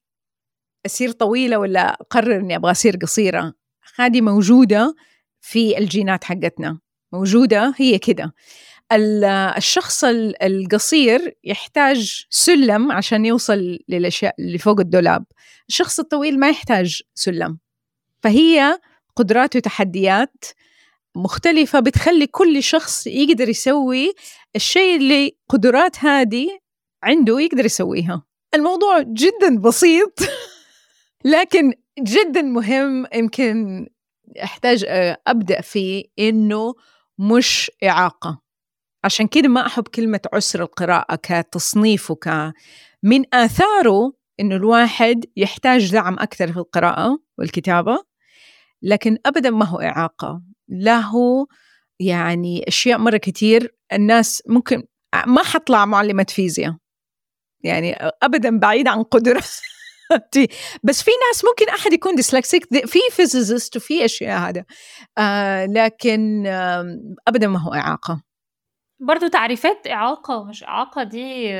[0.87, 3.55] أصير طويلة ولا أقرر إني أبغى أصير قصيرة.
[3.97, 4.95] هذه موجودة
[5.41, 6.79] في الجينات حقتنا.
[7.13, 8.35] موجودة هي كده.
[8.93, 10.05] الشخص
[10.43, 15.25] القصير يحتاج سلم عشان يوصل للأشياء اللي فوق الدولاب.
[15.69, 17.59] الشخص الطويل ما يحتاج سلم.
[18.23, 18.79] فهي
[19.17, 20.45] قدرات وتحديات
[21.17, 24.13] مختلفة بتخلي كل شخص يقدر يسوي
[24.57, 26.49] الشيء اللي قدرات هذه
[27.03, 28.23] عنده يقدر يسويها.
[28.55, 30.21] الموضوع جدا بسيط
[31.35, 33.87] لكن جدا مهم يمكن
[34.45, 36.75] أحتاج آه، أبدأ فيه إنه
[37.19, 38.50] مش إعاقة.
[39.05, 42.29] عشان كده ما أحب كلمة عسر القراءة كتصنيف وك
[43.03, 47.99] من آثاره إنه الواحد يحتاج دعم أكثر في القراءة والكتابة
[48.83, 50.43] لكن ابدا ما هو إعاقة.
[50.69, 51.47] له
[52.01, 54.83] يعني أشياء مرة كتير الناس ممكن
[55.27, 56.77] ما حطلع معلمة فيزياء.
[57.65, 59.43] يعني ابدا بعيد عن قدره
[60.85, 64.65] بس في ناس ممكن أحد يكون dyslexic في physicist وفي أشياء هذا.
[65.19, 68.30] آه لكن آه ابدا ما هو إعاقة.
[69.01, 71.53] برضو تعريفات إعاقة ومش إعاقة دي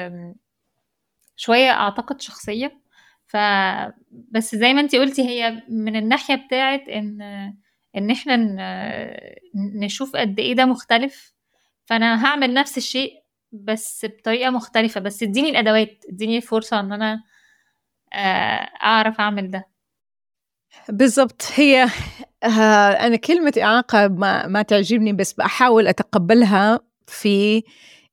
[1.37, 2.81] شوية أعتقد شخصية.
[3.27, 3.37] ف
[4.11, 7.23] بس زي ما انت قلتي هي من الناحية بتاعت إن
[7.97, 8.37] إن إحنا
[9.55, 11.35] نشوف قد إيه ده مختلف.
[11.85, 13.13] فأنا هعمل نفس الشيء
[13.53, 15.01] بس بطريقة مختلفة.
[15.01, 17.23] بس اديني الأدوات اديني فرصة إن أنا
[18.13, 19.65] آه، أعرف أعمل ده.
[20.89, 21.43] بالضبط.
[21.55, 21.83] هي
[22.43, 27.63] آه، أنا كلمة إعاقة ما ما تعجبني بس بحاول أتقبلها في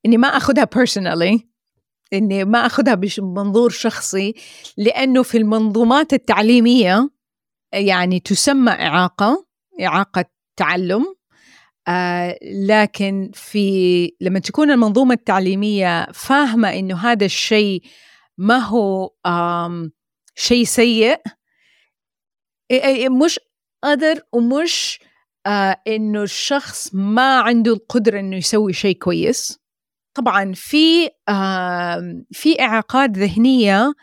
[0.06, 1.40] إني ما أخذها personally
[2.14, 4.34] إني ما أخذها بمنظور شخصي
[4.78, 7.10] لأنه في المنظومات التعليمية
[7.74, 9.46] يعني تسمى إعاقة
[9.82, 11.06] إعاقة تعلم
[11.88, 17.82] آه لكن في لما تكون المنظومة التعليمية فاهمة إنه هذا الشيء
[18.38, 19.12] ما هو
[20.36, 21.22] شيء سيء
[23.10, 23.40] مش
[23.84, 25.00] قدر ومش
[25.48, 29.60] آه إنه الشخص ما عنده القدرة إنه يسوي شيء كويس.
[30.14, 33.94] طبعا في آه في إعاقات ذهنية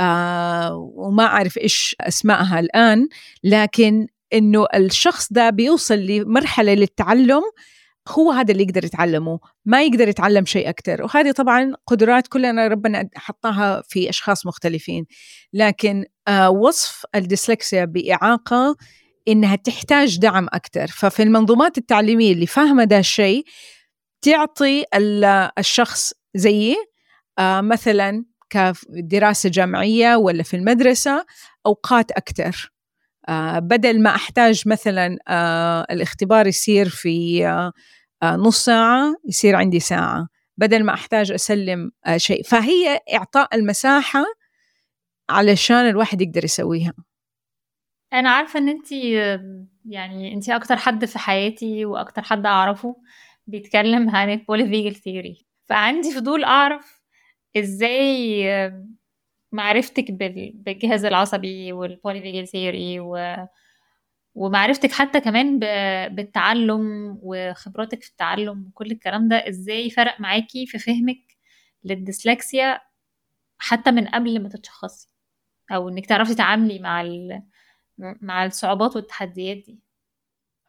[0.00, 3.08] آه وما أعرف إيش أسمائها الآن
[3.44, 7.42] لكن إنه الشخص ده بيوصل لمرحلة للتعلم
[8.08, 13.08] هو هذا اللي يقدر يتعلمه ما يقدر يتعلم شيء أكثر وهذه طبعا قدرات كلنا ربنا
[13.16, 15.06] حطها في أشخاص مختلفين.
[15.52, 18.76] لكن آه وصف الديسلكسيا بإعاقة
[19.28, 23.44] إنها تحتاج دعم أكثر ففي المنظومات التعليمية اللي فاهمة ده الشيء
[24.22, 24.84] تعطي
[25.58, 26.76] الشخص زيي
[27.38, 31.26] آه مثلا كدراسة جامعية ولا في المدرسة
[31.66, 32.72] أوقات أكثر
[33.28, 37.44] آه بدل ما أحتاج مثلا آه الاختبار يصير في
[38.24, 40.28] نص ساعة يصير عندي ساعة.
[40.56, 42.42] بدل ما أحتاج أسلم آه، شيء.
[42.42, 44.24] فهي إعطاء المساحة
[45.30, 46.92] علشان الواحد يقدر يسويها.
[48.12, 48.92] أنا عارفة إن أنت
[49.84, 52.96] يعني أنت أكتر حد في حياتي وأكتر حد أعرفه
[53.46, 57.02] بيتكلم عن ال polyvagal theory فعندي فضول أعرف
[57.56, 58.44] إزاي
[59.52, 63.36] معرفتك بالجهاز العصبي وال polyvagal theory و
[64.34, 65.58] ومعرفتك حتى كمان
[66.14, 66.82] بالتعلم
[67.22, 71.18] وخبراتك في التعلم وكل الكلام ده إزاي فرق معاكي في فهمك
[71.84, 72.80] للديسلكسيا
[73.58, 75.08] حتى من قبل ما تتشخصي؟
[75.72, 77.02] أو إنك تعرفي تتعاملي مع
[77.98, 79.78] مع الصعوبات والتحديات دي.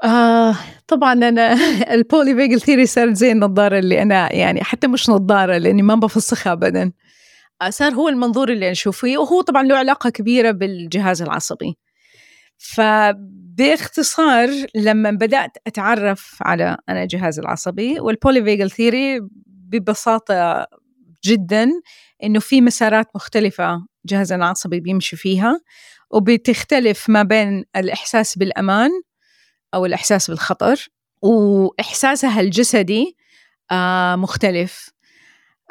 [0.04, 0.56] آه
[0.88, 1.54] طبعا أنا
[1.94, 6.54] ال polyvagal theory صار زي النظارة اللي أنا يعني حتى مش نظارة لأني ما بفسخها
[6.54, 6.92] ابدا.
[7.62, 11.78] آه، صار هو المنظور اللي نشوفه وهو طبعا له علاقة كبيرة بالجهاز العصبي.
[12.58, 20.68] فباختصار لما بدأت أتعرف على أنا الجهاز العصبي وال polyvagal theory ببساطة
[21.26, 21.70] جدا
[22.24, 25.60] إنه في مسارات مختلفة جهاز العصبي بيمشي فيها.
[26.12, 28.90] وبتختلف ما بين الإحساس بالأمان
[29.74, 30.90] أو الإحساس بالخطر
[31.22, 33.18] وإحساسها الجسدي
[33.72, 34.90] آه مختلف.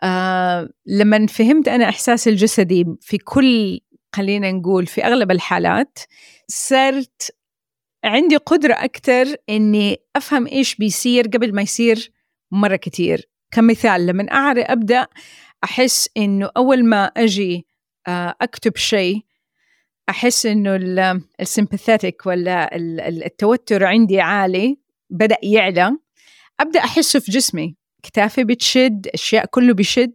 [0.03, 3.81] آه لما فهمت أنا إحساس الجسدي في كل
[4.15, 5.99] خلينا نقول في أغلب الحالات
[6.49, 7.37] صرت
[8.05, 12.13] عندي قدرة أكثر إني أفهم إيش بيصير قبل ما يصير
[12.51, 13.29] مرة كتير.
[13.51, 15.07] كمثال لما أعرف أبدأ
[15.65, 17.67] أحس إنه أول ما أجي
[18.09, 19.28] آه، أكتب شيء
[20.09, 20.77] أحس إنه
[21.41, 22.77] السمباثيتك ولا
[23.09, 24.79] التوتر عندي عالي
[25.11, 25.97] بدأ يعلى.
[26.61, 27.77] أبدأ أحسه في جسمي.
[28.03, 30.13] كتافي بتشد أشياء كله بشد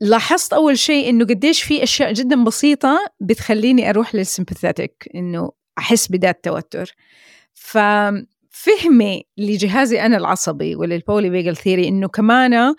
[0.00, 6.30] لاحظت أول شيء إنه قديش في أشياء جدا بسيطة بتخليني أروح للسمباثيتك إنه أحس بدا
[6.30, 6.94] التوتر
[7.54, 12.74] ففهمي لجهازي أنا العصبي وللبولي بيجل ثيري إنه كمان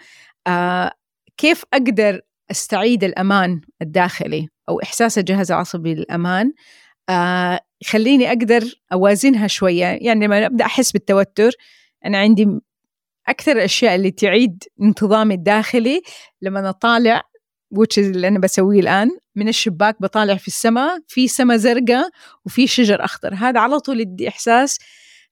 [0.47, 0.91] آه
[1.37, 6.53] كيف أقدر أستعيد الأمان الداخلي أو إحساس الجهاز العصبي للأمان
[7.09, 9.85] آه خليني أقدر أوازنها شوية.
[9.85, 11.51] يعني لما أبدأ أحس بالتوتر
[12.05, 12.47] أنا عندي
[13.27, 16.01] أكثر الأشياء اللي تعيد انتظامي الداخلي
[16.41, 17.21] لما اطالع
[17.75, 22.09] which اللي أنا بسويه الآن من الشباك بطالع في السماء في سماء زرقاء
[22.45, 23.33] وفي شجر أخضر.
[23.33, 24.77] هذا على طول يدي إحساس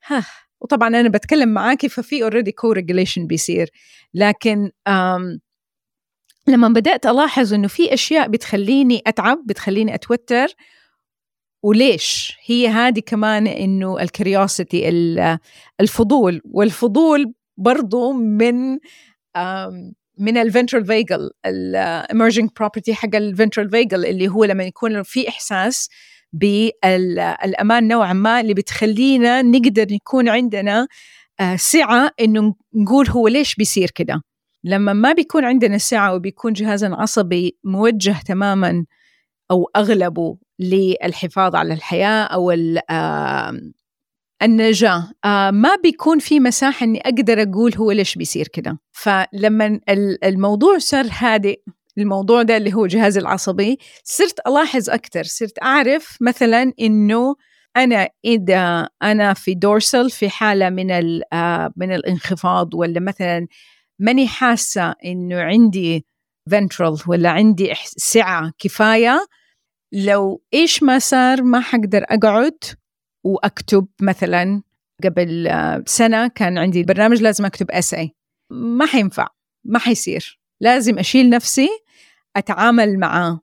[0.07, 0.25] ها
[0.61, 2.73] وطبعا أنا بتكلم معاكي ففي already co
[3.17, 3.69] بيصير.
[4.13, 4.71] لكن
[6.47, 10.47] لما بدأت ألاحظ إنه في أشياء بتخليني أتعب بتخليني أتوتر
[11.63, 14.89] وليش؟ هي هذه كمان إنه ال curiosity
[15.81, 18.77] الفضول والفضول برضو من
[20.19, 25.03] من ال ventral vagal ال emerging property حق ال ventral vagal اللي هو لما يكون
[25.03, 25.89] في إحساس
[26.33, 30.87] بالامان نوعا ما اللي بتخلينا نقدر يكون عندنا
[31.39, 34.21] آه، سعة إنه نقول هو ليش بيصير كده.
[34.67, 38.85] لما ما بيكون عندنا سعة وبيكون جهازنا العصبي موجه تماما
[39.51, 42.51] أو أغلبه للحفاظ على الحياة أو
[44.43, 48.79] النجاة آه ما بيكون في مساحة إني أقدر أقول هو ليش بيصير كده.
[48.91, 49.79] فلما
[50.23, 51.59] الموضوع صار هادئ
[51.97, 57.35] الموضوع ده اللي هو جهاز العصبي صرت ألاحظ أكثر صرت أعرف مثلا إنه
[57.77, 60.91] أنا إذا أنا في دورسل في حالة من
[61.33, 63.47] آه من الانخفاض ولا مثلا
[63.99, 66.05] ماني حاسة إنه عندي
[66.49, 69.27] ventral ولا عندي سعة كفاية.
[69.93, 72.57] لو إيش ما صار ما حقدر أقعد
[73.23, 74.61] وأكتب مثلا
[75.03, 75.51] قبل
[75.85, 78.15] سنة كان عندي برنامج لازم أكتب اساي
[78.51, 79.27] ما حينفع
[79.65, 80.39] ما حيصير.
[80.61, 81.69] لازم أشيل نفسي
[82.35, 83.39] أتعامل مع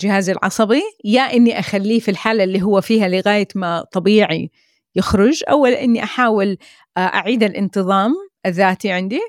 [0.00, 4.50] جهازي العصبي يا إني أخليه في الحالة اللي هو فيها لغاية ما طبيعي
[4.96, 6.58] يخرج أو إني أحاول
[6.98, 8.12] أعيد الانتظام
[8.46, 9.20] الذاتي عندي.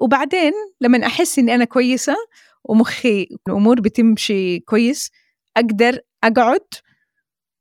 [0.00, 2.16] وبعدين لما أحس إني أنا كويسة
[2.64, 5.10] ومخي الأمور بتمشي كويس
[5.56, 6.64] أقدر أقعد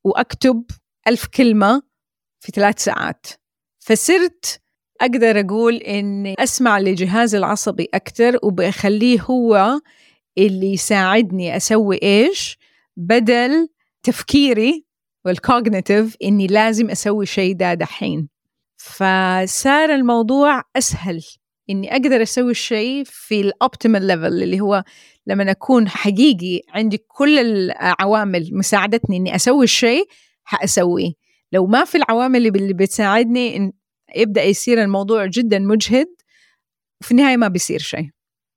[0.04, 0.64] وأكتب
[1.08, 1.82] ألف كلمة
[2.40, 3.28] في ثلاث ساعات.
[3.80, 4.62] فصرت
[5.02, 9.80] أقدر أقول إني أسمع لجهازي العصبي أكثر وبخليه هو
[10.38, 12.58] اللي يساعدني أسوي إيش
[12.98, 13.70] بدل
[14.04, 14.86] تفكيري
[15.26, 18.30] وال cognitive إني لازم أسوي شيء ده دحين.
[18.78, 21.24] فصار الموضوع أسهل.
[21.70, 24.84] إني أقدر أسوي الشيء في ال optimal level اللي هو
[25.28, 30.08] لما أكون حقيقي عندي كل العوامل مساعدتني إني أسوي الشيء
[30.44, 31.12] حأسويه.
[31.52, 33.72] لو ما في العوامل اللي بتساعدني إن
[34.16, 36.08] يبدأ يصير الموضوع جدا مجهد
[37.02, 38.10] وفي النهاية ما بيصير شيء.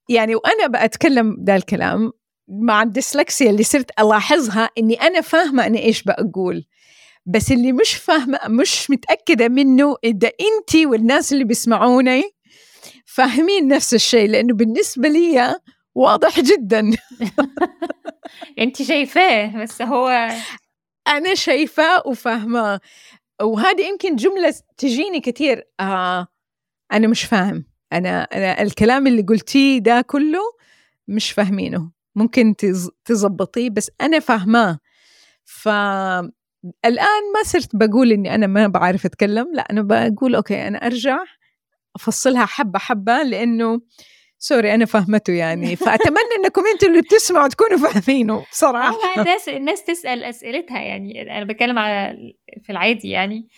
[0.08, 2.12] يعني وأنا بأتكلم ذا الكلام
[2.48, 6.64] مع الديسلكسيا اللي صرت ألاحظها إني أنا فاهمة أنا إيش بقول.
[7.26, 12.22] بس اللي مش فاهمة مش متأكدة منه إذا أنت والناس اللي بيسمعوني
[13.18, 15.56] فاهمين نفس الشيء لأنه بالنسبة لي
[15.94, 16.90] واضح جدا.
[18.58, 20.28] أنت شايفاه بس هو
[21.08, 22.80] أنا شايفاه وفاهماه
[23.42, 26.28] وهذه يمكن جملة تجيني كثير آه
[26.92, 27.64] أنا مش فاهم.
[27.92, 30.42] أنا أنا الكلام اللي قلتيه ده كله
[31.08, 31.90] مش فاهمينه.
[32.14, 32.54] ممكن
[33.04, 34.78] تزبطيه بس أنا فاهماه
[35.44, 36.32] فالآن
[37.34, 39.54] ما صرت بقول إني أنا ما بعرف أتكلم.
[39.54, 41.18] لا أنا بقول أوكي أنا أرجع.
[41.96, 43.80] أفصلها حبة حبة لأنه
[44.38, 49.20] sorry أنا فهمته يعني فأتمنى إنكم أنتم اللي بتسمعوا تكونوا فاهمينه بصراحة.
[49.20, 52.16] الناس الناس تسأل أسئلتها يعني أنا بتكلم على
[52.62, 53.48] في العادي يعني.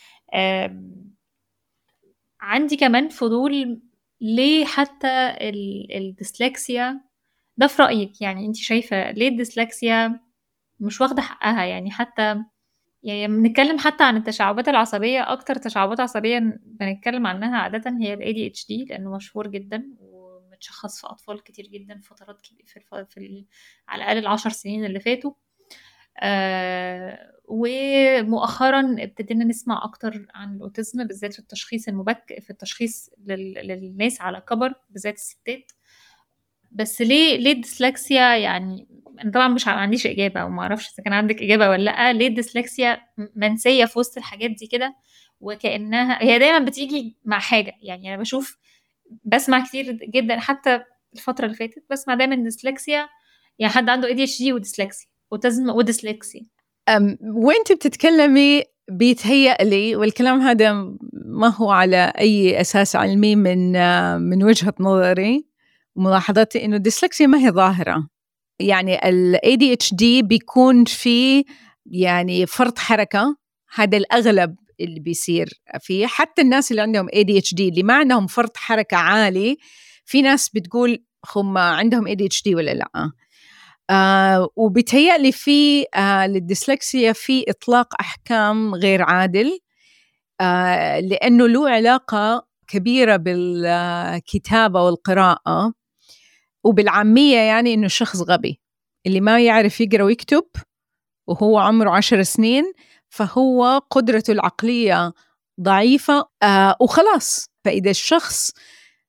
[2.41, 3.81] عندي كمان فضول
[4.21, 5.35] ليه حتى
[5.97, 7.01] الديسلكسيا؟
[7.57, 10.19] ده في رأيك يعني أنت شايفة ليه الديسلكسيا
[10.79, 12.35] مش واخدة حقها يعني حتى
[13.03, 18.89] يعني بنتكلم حتى عن التشعبات العصبية أكتر تشعبات عصبية بنتكلم عنها عادة هي ال ADHD
[18.89, 19.89] لأنه مشهور جدا
[20.51, 22.79] بتشخص في أطفال كتير جدا في فترات في.
[23.09, 23.45] في ال...
[23.87, 25.31] على الأقل العشر سنين اللي فاتوا
[26.19, 33.53] آه ومؤخرا ابتدينا نسمع أكتر عن الأوتيزم بالذات في التشخيص المبكر في التشخيص لل...
[33.53, 35.71] للناس على كبر بالذات الستات
[36.71, 38.87] بس ليه ليه الديسلكسيا يعني
[39.23, 42.13] أنا طبعا مش عنديش إجابة وما أعرفش إذا كان عندك إجابة ولا لأ.
[42.13, 43.01] ليه الديسلكسيا
[43.35, 44.95] منسية في وسط الحاجات دي كده؟
[45.39, 47.73] وكأنها هي دايما بتيجي مع حاجة.
[47.81, 48.57] يعني أنا بشوف
[49.23, 50.81] بسمع كتير جدا حتى
[51.13, 53.09] الفترة اللي فاتت بسمع دايما ديسلكسيا
[53.59, 56.41] يعني حد عنده ADHD وديسلكسيا autism وديسلكسيا.
[57.21, 60.73] وأنت بتتكلمي بيتهيأ لي والكلام هذا
[61.13, 63.71] ما هو على أي أساس علمي من
[64.21, 65.50] من وجهة نظري.
[65.95, 68.07] وملاحظاتي إنه الديسلكسيا ما هي ظاهرة.
[68.59, 71.43] يعني ال ADHD بيكون في
[71.85, 73.35] يعني فرط حركة
[73.75, 76.07] هذا الأغلب اللي بيصير فيه.
[76.07, 79.57] حتى الناس اللي عندهم ADHD اللي ما عندهم فرط حركة عالي
[80.05, 81.03] في ناس بتقول
[81.35, 83.11] هم عندهم ADHD ولا لا.
[83.89, 89.59] آه وبيتهيألي في آه للديسلكسيا في إطلاق أحكام غير عادل.
[90.41, 95.73] آه لأنه له علاقة كبيرة بالكتابة والقراءة.
[96.63, 98.59] وبالعامية يعني إنه شخص غبي.
[99.07, 100.43] اللي ما يعرف يقرأ ويكتب
[101.27, 102.63] وهو عمره عشر سنين
[103.09, 105.13] فهو قدرته العقلية
[105.61, 107.45] ضعيفة آه وخلاص.
[107.65, 108.51] فإذا الشخص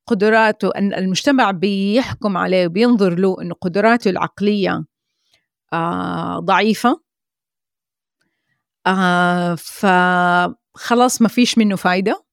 [0.07, 4.85] قدراته أن المجتمع بيحكم عليه وبينظر له أنه قدراته العقلية
[5.73, 7.01] آه ضعيفة
[8.87, 12.25] آه فخلاص ما فيش منه فايدة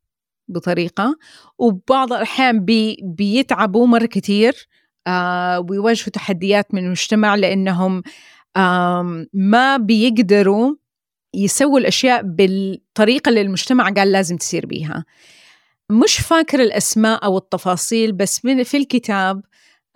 [0.47, 1.17] بطريقة.
[1.57, 4.67] وبعض الأحيان بي بيتعبوا مرة كتير.
[5.69, 8.03] ويواجهوا تحديات من المجتمع لأنهم
[8.57, 10.75] آه ما بيقدروا
[11.33, 15.05] يسووا الأشياء بالطريقة اللي المجتمع قال لازم تصير بيها.
[15.91, 19.41] مش فاكر الأسماء أو التفاصيل بس من في الكتاب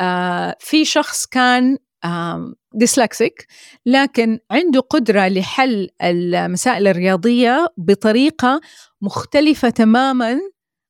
[0.01, 3.47] آه في شخص كان آه ديسلكسيك
[3.85, 8.61] لكن عنده قدرة لحل المسائل الرياضية بطريقة
[9.01, 10.39] مختلفة تماما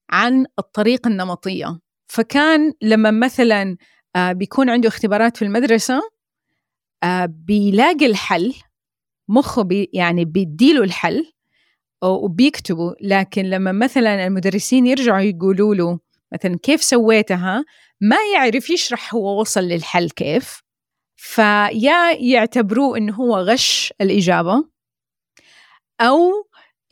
[0.10, 1.80] عن الطريقة النمطية.
[2.08, 3.76] فكان لما مثلا آه
[4.18, 6.02] بيكون عنده اختبارات في المدرسة.
[7.04, 8.54] آه بيلاقي الحل
[9.30, 11.26] مخه بي يعني بيديله الحل
[12.04, 16.00] وبيكتبوا لكن لما مثلا المدرسين يرجعوا يقولوا له
[16.34, 17.66] مثلا كيف سويتها؟
[18.02, 20.62] ما يعرف يشرح هو وصل للحل كيف.
[21.16, 24.66] فيا يعتبروه إنه هو غش الإجابة
[26.02, 26.20] أو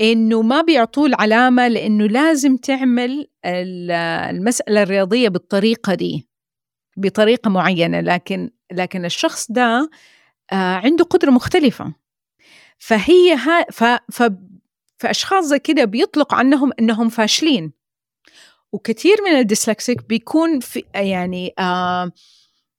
[0.01, 6.27] إنه ما بيعطوه العلامة لإنه لازم تعمل المسألة الرياضية بالطريقة دي.
[6.97, 9.89] بطريقة معينة لكن لكن الشخص ده
[10.51, 11.93] آه، عنده قدرة مختلفة.
[12.79, 14.23] فهي ها ف ف
[14.99, 17.73] فأشخاص زي كده بيطلق عنهم إنهم فاشلين.
[18.73, 22.11] وكثير من الديسلكسيك بيكون في يعني آه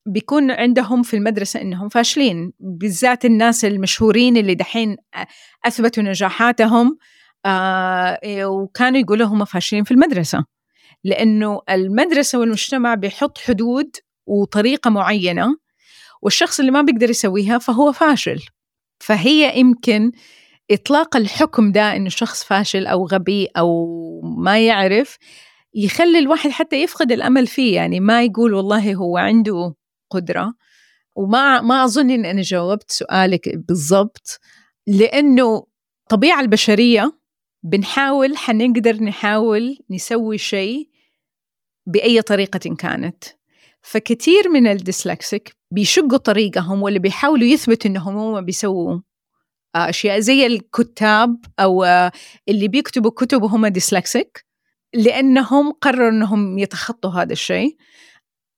[0.07, 2.53] بيكون عندهم في المدرسة إنهم فاشلين.
[2.61, 4.97] بالذات الناس المشهورين اللي دحين
[5.67, 6.99] أثبتوا نجاحاتهم
[7.47, 10.45] آه وكانوا يقولوا هم فاشلين في المدرسة.
[11.05, 13.91] لأنه المدرسة والمجتمع بيحط حدود
[14.27, 15.57] وطريقة معينة
[16.23, 18.41] والشخص اللي ما بيقدر يسويها فهو فاشل.
[19.01, 20.13] فهي يمكن
[20.71, 23.87] إطلاق الحكم ده إنه شخص فاشل أو غبي أو
[24.39, 25.19] ما يعرف
[25.75, 27.75] يخلي الواحد حتى يفقد الأمل فيه.
[27.75, 29.75] يعني ما يقول والله هو عنده
[30.11, 30.55] قدرة
[31.17, 34.41] وما ما أظن إن أنا جاوبت سؤالك بالضبط
[34.87, 35.67] لأنه
[36.03, 37.19] الطبيعة البشرية
[37.63, 40.89] بنحاول حنقدر نحاول نسوي شيء
[41.87, 43.25] بأي طريقة كانت.
[43.83, 49.01] فكثير من ال dyslexic بيشقوا طريقهم واللي بيحاولوا يثبتوا إنهم هم بيسووا
[49.75, 51.85] أشياء زي الكتاب أو
[52.49, 54.45] اللي بيكتبوا كتب وهم dyslexic
[54.95, 57.77] لأنهم قرروا إنهم يتخطوا هذا الشيء.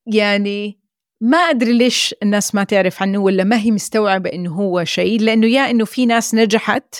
[0.07, 0.81] يعني
[1.21, 5.47] ما أدري ليش الناس ما تعرف عنه ولا ما هي مستوعبة إنه هو شيء لأنه
[5.47, 6.95] يا إنه في ناس نجحت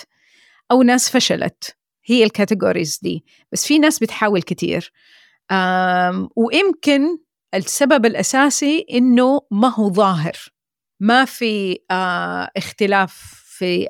[0.71, 1.75] أو ناس فشلت.
[2.05, 3.25] هي الكاتيجوريز دي.
[3.51, 4.91] بس في ناس بتحاول كتير
[6.35, 7.17] ويمكن
[7.53, 10.33] السبب الأساسي إنه ما هو ظاهر.
[10.99, 11.79] ما في
[12.57, 13.87] اختلاف في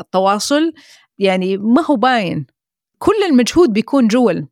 [0.00, 0.72] التواصل.
[1.18, 2.46] يعني ما هو باين.
[2.98, 4.48] كل المجهود بيكون جول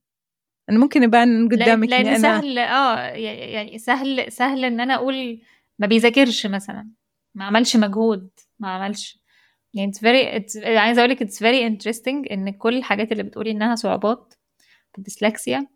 [0.70, 5.40] أنا ممكن ابان قدامك لأن أنا سهل آه يعني سهل سهل إن أنا أقول
[5.78, 6.90] ما بيذاكرش مثلا.
[7.34, 8.30] ما عملش مجهود.
[8.58, 9.22] ما عملش.
[9.74, 13.50] يعني it's very it's عايزة أقول لك it's very interesting إن كل الحاجات اللي بتقولي
[13.50, 14.34] إنها صعوبات
[14.98, 15.66] الديسلكسيا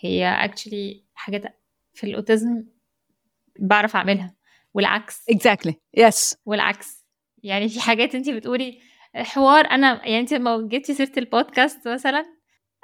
[0.00, 1.42] هي actually حاجات
[1.94, 2.64] في الأوتيزم
[3.58, 4.34] بعرف أعملها.
[4.74, 5.24] والعكس.
[5.30, 5.72] Exactly.
[6.00, 6.36] Yes.
[6.46, 7.04] والعكس.
[7.42, 8.80] يعني في حاجات انت بتقولي
[9.14, 12.24] حوار أنا يعني انت لما جبتي سيره البودكاست مثلا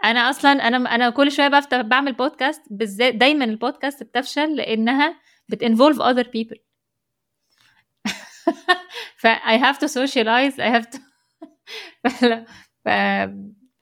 [0.05, 5.21] أنا أصلا أنا أنا كل شوية بفتح بعمل بودكاست بالذات دايما البودكاست بتفشل لأنها
[5.53, 6.59] بت involve other people.
[9.21, 10.99] ف I have to socialize I have to
[12.85, 12.89] ف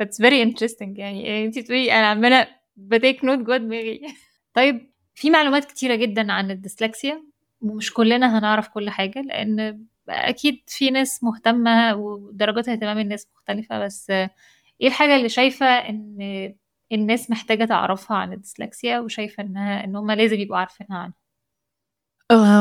[0.03, 0.99] it's very interesting.
[0.99, 4.01] يعني انت تقولي أنا عمالة ب take note جوه دماغي.
[4.55, 7.25] طيب في معلومات كتيرة جدا عن الديسلكسيا
[7.61, 14.11] ومش كلنا هنعرف كل حاجة لأن أكيد في ناس مهتمة ودرجات اهتمام الناس مختلفة بس
[14.11, 16.55] إيه الحاجة اللي شايفة إن
[16.93, 21.15] الناس محتاجة تعرفها عن الديسلكسيا وشايفة إنها إن هم لازم يبقوا عارفينها عنها؟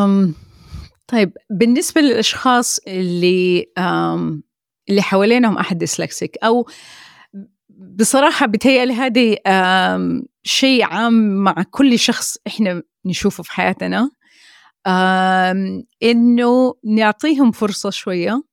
[0.05, 0.35] أم
[1.07, 4.43] طيب بالنسبة للأشخاص اللي أم
[4.89, 6.67] اللي حوالينهم أحد ديسلكسيك أو
[7.77, 9.37] بصراحة بتهيألي هذه
[10.43, 11.13] شيء عام
[11.43, 14.09] مع كل شخص إحنا نشوفه في حياتنا.
[16.03, 18.43] إنه نعطيهم فرصة شوية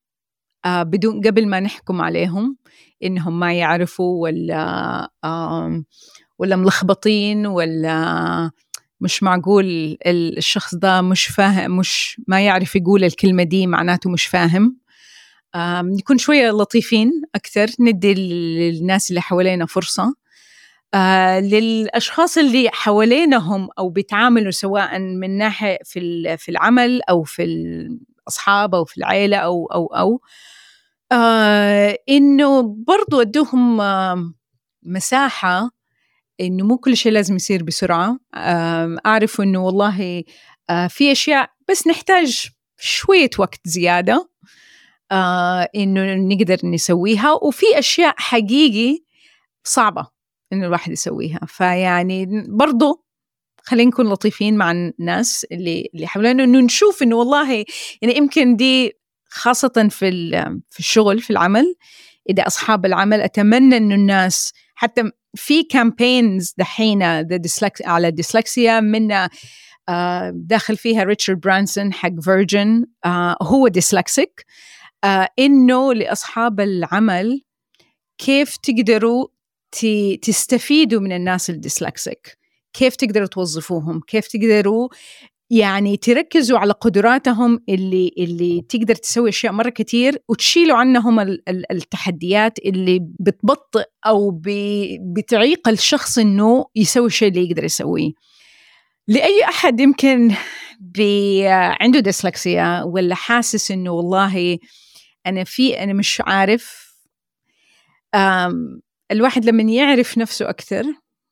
[0.64, 2.57] آه، بدون قبل ما نحكم عليهم
[3.05, 5.11] إنهم ما يعرفوا ولا
[6.39, 8.51] ولا ملخبطين ولا
[9.01, 14.77] مش معقول الشخص ده مش فاهم مش ما يعرف يقول الكلمة دي معناته مش فاهم.
[15.83, 20.15] نكون شوية لطيفين أكثر ندي للناس اللي حوالينا فرصة.
[20.95, 28.75] آه للأشخاص اللي حوالينهم أو بيتعاملوا سواء من ناحية في في العمل أو في الأصحاب
[28.75, 30.21] أو في العائلة أو أو أو.
[31.13, 34.33] آه إنه برضو أدوهم آه
[34.83, 35.71] مساحة
[36.41, 38.19] إنه مو كل شيء لازم يصير بسرعة.
[38.35, 40.25] آه أعرف إنه والله
[40.71, 42.49] آه في أشياء بس نحتاج
[42.79, 44.31] شوية وقت زيادة.
[45.15, 47.33] آه إنه نقدر نسويها.
[47.33, 49.05] وفي أشياء حقيقي
[49.65, 50.07] صعبة
[50.53, 51.41] إنه الواحد يسويها.
[51.49, 53.05] فيعني برضو
[53.62, 57.53] خلينا نكون لطيفين مع الناس اللي اللي حوالينا إنه نشوف إنه والله
[58.03, 58.93] يعني يمكن دي
[59.29, 60.31] خاصة في
[60.71, 61.75] في الشغل في العمل.
[62.31, 69.29] إذا أصحاب العمل أتمنى إنه الناس حتى في campaigns دحين على الديسلكسيا من
[69.89, 74.74] آه، داخل فيها ريتشارد برانسون حق Virgin آه، هو dyslexic آه،
[75.39, 77.43] إنه لأصحاب العمل
[78.19, 79.27] كيف تقدروا
[80.23, 82.39] تستفيدوا من الناس الديسلكسيك
[82.73, 84.89] كيف تقدروا توظفوهم كيف تقدروا
[85.51, 91.21] يعني تركزوا على قدراتهم اللي اللي تقدر تسوي أشياء مرة كثير وتشيلوا عنهم
[91.71, 94.41] التحديات اللي بتبطئ أو
[95.17, 98.11] بتعيق الشخص إنه يسوي الشيء اللي يقدر يسويه.
[99.09, 100.35] لأي أحد يمكن
[101.81, 104.59] عنده ديسلكسيا ولا حاسس إنه والله
[105.27, 106.95] أنا في أنا مش عارف
[109.11, 110.85] الواحد لما يعرف نفسه أكثر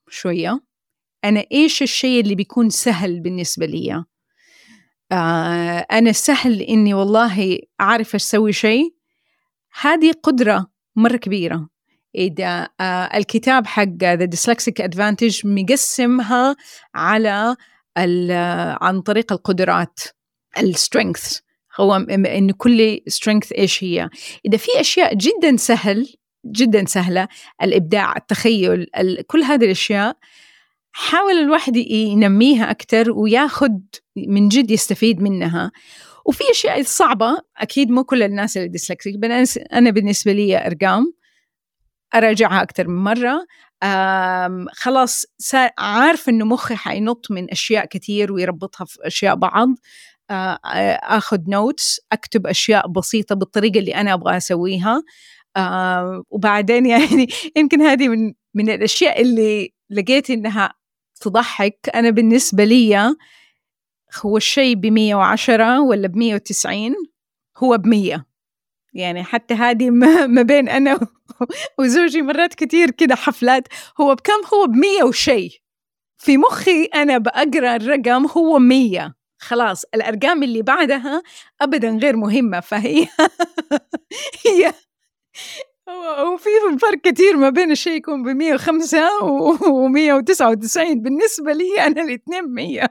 [0.09, 0.61] شوية
[1.25, 4.05] أنا إيش الشيء اللي بيكون سهل بالنسبة لي؟
[5.13, 8.95] آه أنا سهل إني والله أعرف أسوي شيء.
[9.81, 10.67] هذه قدرة
[10.97, 11.69] مرة كبيرة.
[12.15, 16.57] إذا آه الكتاب حق The Dyslexic Advantage مقسمها
[16.95, 17.57] على
[18.81, 20.01] عن طريق القدرات
[20.59, 21.39] ال strength
[21.81, 24.11] هو إن كل strength إيش هي؟
[24.47, 26.15] إذا في أشياء جدا سهل
[26.47, 27.29] جدا سهلة
[27.63, 28.87] الإبداع التخيل
[29.27, 30.17] كل هذه الأشياء
[30.93, 33.71] حاول الواحد ينميها أكثر وياخذ
[34.17, 35.73] من جد يستفيد منها.
[36.27, 39.17] وفي أشياء صعبة أكيد مو كل الناس اللي dyslexic
[39.73, 41.13] أنا بالنسبة لي أرقام
[42.15, 43.47] أراجعها أكثر من مرة.
[44.73, 45.25] خلاص
[45.79, 49.69] عارف إنه مخي حينط من أشياء كثير ويربطها في أشياء بعض.
[51.03, 55.03] آخذ نوتس أكتب أشياء بسيطة بالطريقة اللي أنا أبغى أسويها.
[56.31, 60.75] وبعدين يعني يمكن هذه من من الأشياء اللي لقيت إنها
[61.21, 61.79] تضحك.
[61.95, 63.15] أنا بالنسبة لي
[64.25, 66.95] هو الشيء ب 110 ولا ب 190
[67.59, 68.27] هو ب 100
[68.95, 69.91] يعني حتى هذه
[70.37, 71.01] ما بين أنا
[71.79, 73.69] وزوجي مرات كثير كده حفلات.
[74.01, 75.51] هو بكم؟ هو ب 100 وشيء.
[76.19, 81.23] في مخي أنا بقرأ الرقم هو 100 خلاص الأرقام اللي بعدها
[81.61, 83.09] أبدا غير مهمة فهي
[84.47, 84.75] هي
[86.35, 92.45] وفي فرق كثير ما بين الشيء يكون ب 105 و 199 بالنسبة لي أنا الاثنين
[92.45, 92.89] 100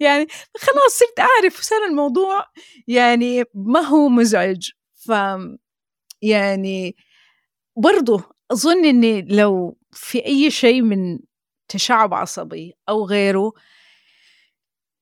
[0.00, 0.26] يعني
[0.58, 2.46] خلاص صرت أعرف صار الموضوع
[2.88, 4.70] يعني ما هو مزعج.
[4.94, 5.12] ف
[6.22, 6.96] يعني
[7.76, 8.20] برضو
[8.52, 11.18] أظن إني لو في أي شيء من
[11.68, 13.52] تشعب عصبي أو غيره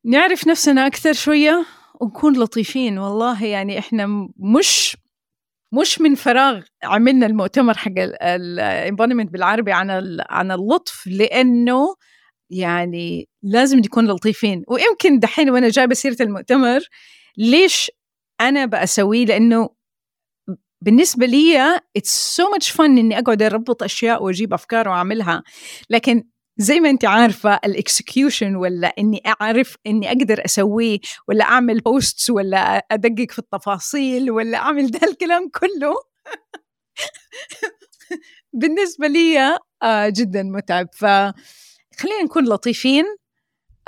[0.05, 1.67] نعرف نفسنا أكثر شوية
[2.01, 2.99] ونكون لطيفين.
[2.99, 4.97] والله يعني إحنا مش
[5.73, 7.93] مش من فراغ عملنا المؤتمر حق
[8.23, 9.91] الامبونمنت بالعربي عن
[10.31, 11.95] عن اللطف لأنه
[12.51, 14.65] يعني لازم نكون لطيفين.
[14.69, 16.81] ويمكن دحين وأنا جايبة سيرة المؤتمر
[17.39, 17.91] ليش
[18.41, 19.69] أنا بسويه لأنه
[20.85, 25.43] بالنسبة لي it's so much fun إني أقعد أربط أشياء وأجيب أفكار وأعملها.
[25.91, 26.25] لكن
[26.59, 30.99] زي ما انت عارفة ال execution ولا إني أعرف إني أقدر أسويه
[31.29, 35.95] ولا أعمل posts ولا أدقق في التفاصيل ولا أعمل ده الكلام كله.
[38.61, 40.89] بالنسبة لي آه، جدا متعب.
[40.95, 43.05] فخلينا نكون لطيفين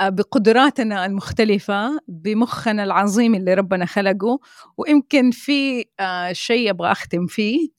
[0.01, 4.39] آه، بقدراتنا المختلفة بمخنا العظيم اللي ربنا خلقه.
[4.77, 7.69] ويمكن في آه، شيء أبغى أختم فيه.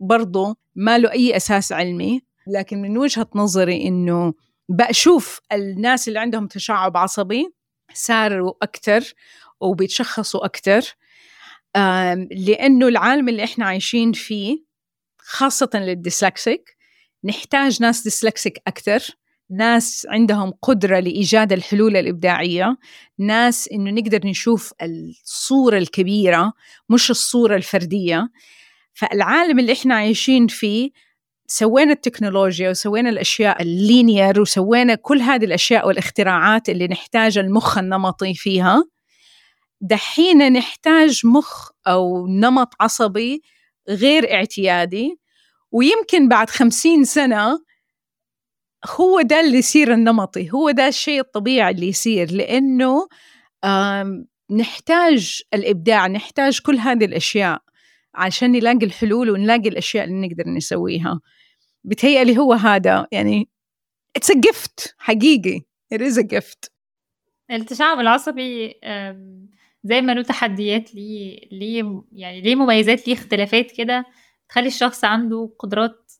[0.00, 2.31] برضو ما له أي أساس علمي.
[2.46, 4.34] لكن من وجهة نظري إنه
[4.68, 7.48] بشوف الناس اللي عندهم تشعب عصبي
[7.94, 9.14] صاروا أكثر
[9.60, 10.82] وبيتشخصوا أكثر
[12.30, 14.64] لأنه العالم اللي إحنا عايشين فيه
[15.18, 16.76] خاصة لل dyslexic
[17.24, 19.02] نحتاج ناس dyslexic أكثر
[19.50, 22.76] ناس عندهم قدرة لإيجاد الحلول الإبداعية
[23.18, 26.52] ناس إنه نقدر نشوف الصورة الكبيرة
[26.88, 28.28] مش الصورة الفردية.
[28.94, 30.90] فالعالم اللي إحنا عايشين فيه
[31.54, 38.34] سوينا التكنولوجيا وسوينا الأشياء ال linear وسوينا كل هذه الأشياء والاختراعات اللي نحتاج المخ النمطي
[38.34, 38.84] فيها
[39.80, 43.42] دحين نحتاج مخ أو نمط عصبي
[43.88, 45.18] غير اعتيادي
[45.72, 47.58] ويمكن بعد خمسين سنة
[48.86, 53.08] هو ده اللي يصير النمطي هو ده الشيء الطبيعي اللي يصير لأنه
[54.50, 57.62] نحتاج الإبداع نحتاج كل هذه الأشياء
[58.14, 61.20] عشان نلاقي الحلول ونلاقي الأشياء اللي نقدر نسويها.
[61.84, 63.06] بتهيألي هو هذا.
[63.12, 63.48] يعني
[64.16, 65.60] it's a gift حقيقي.
[65.94, 66.68] It is a gift.
[67.50, 68.74] التشعب العصبي
[69.84, 74.04] زي ما له تحديات ليه ليه يعني ليه مميزات ليه اختلافات كده
[74.48, 76.12] تخلي الشخص عنده قدرات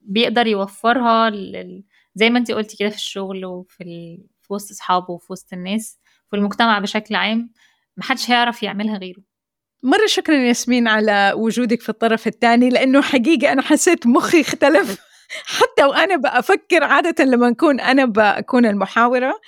[0.00, 1.84] بيقدر يوفرها لل...
[2.14, 4.26] زي ما انت قلتي كده في الشغل وفي ال...
[4.42, 5.98] في وسط أصحابه وفي وسط الناس
[6.30, 7.52] في المجتمع بشكل عام
[7.96, 9.22] محدش هيعرف يعملها غيره.
[9.86, 14.98] مرة شكرا ياسمين على وجودك في الطرف الثاني لأنه حقيقة أنا حسيت مخي اختلف.
[15.58, 19.40] حتى وأنا بفكر عادة لما أكون أنا بكون المحاورة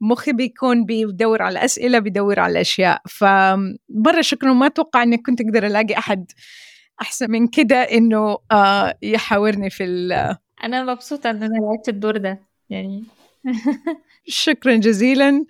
[0.00, 3.02] مخي بيكون بيدور على أسئلة بيدور على أشياء.
[3.08, 6.32] فمرة شكرا ما أتوقع أني كنت أقدر ألاقي أحد
[7.00, 9.84] أحسن من كده إنه آه يحاورني في
[10.64, 12.40] أنا مبسوطة إن أنا لعبت الدور ده
[12.70, 13.04] يعني.
[14.26, 15.44] شكرا جزيلا.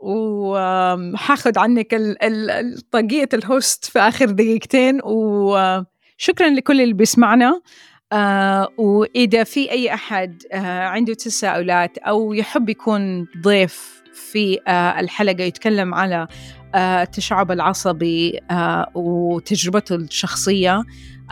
[0.00, 1.94] وحاخد عنك
[2.90, 5.00] طاقية الهوست في آخر دقيقتين.
[5.04, 7.60] وشكرا لكل اللي بيسمعنا.
[8.12, 15.42] آه وإذا في أي أحد آه عنده تساؤلات أو يحب يكون ضيف في آه الحلقة
[15.42, 16.28] يتكلم على
[16.74, 18.40] التشعب العصبي
[18.94, 20.82] وتجربته الشخصية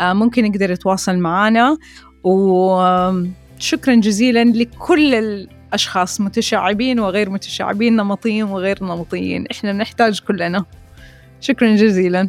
[0.01, 1.79] ممكن يقدر يتواصل معنا.
[2.25, 9.47] وشكرا جزيلا لكل الأشخاص متشعبين وغير متشعبين نمطيين وغير نمطيين.
[9.51, 10.65] إحنا نحتاج كلنا.
[11.41, 12.29] شكرا جزيلا.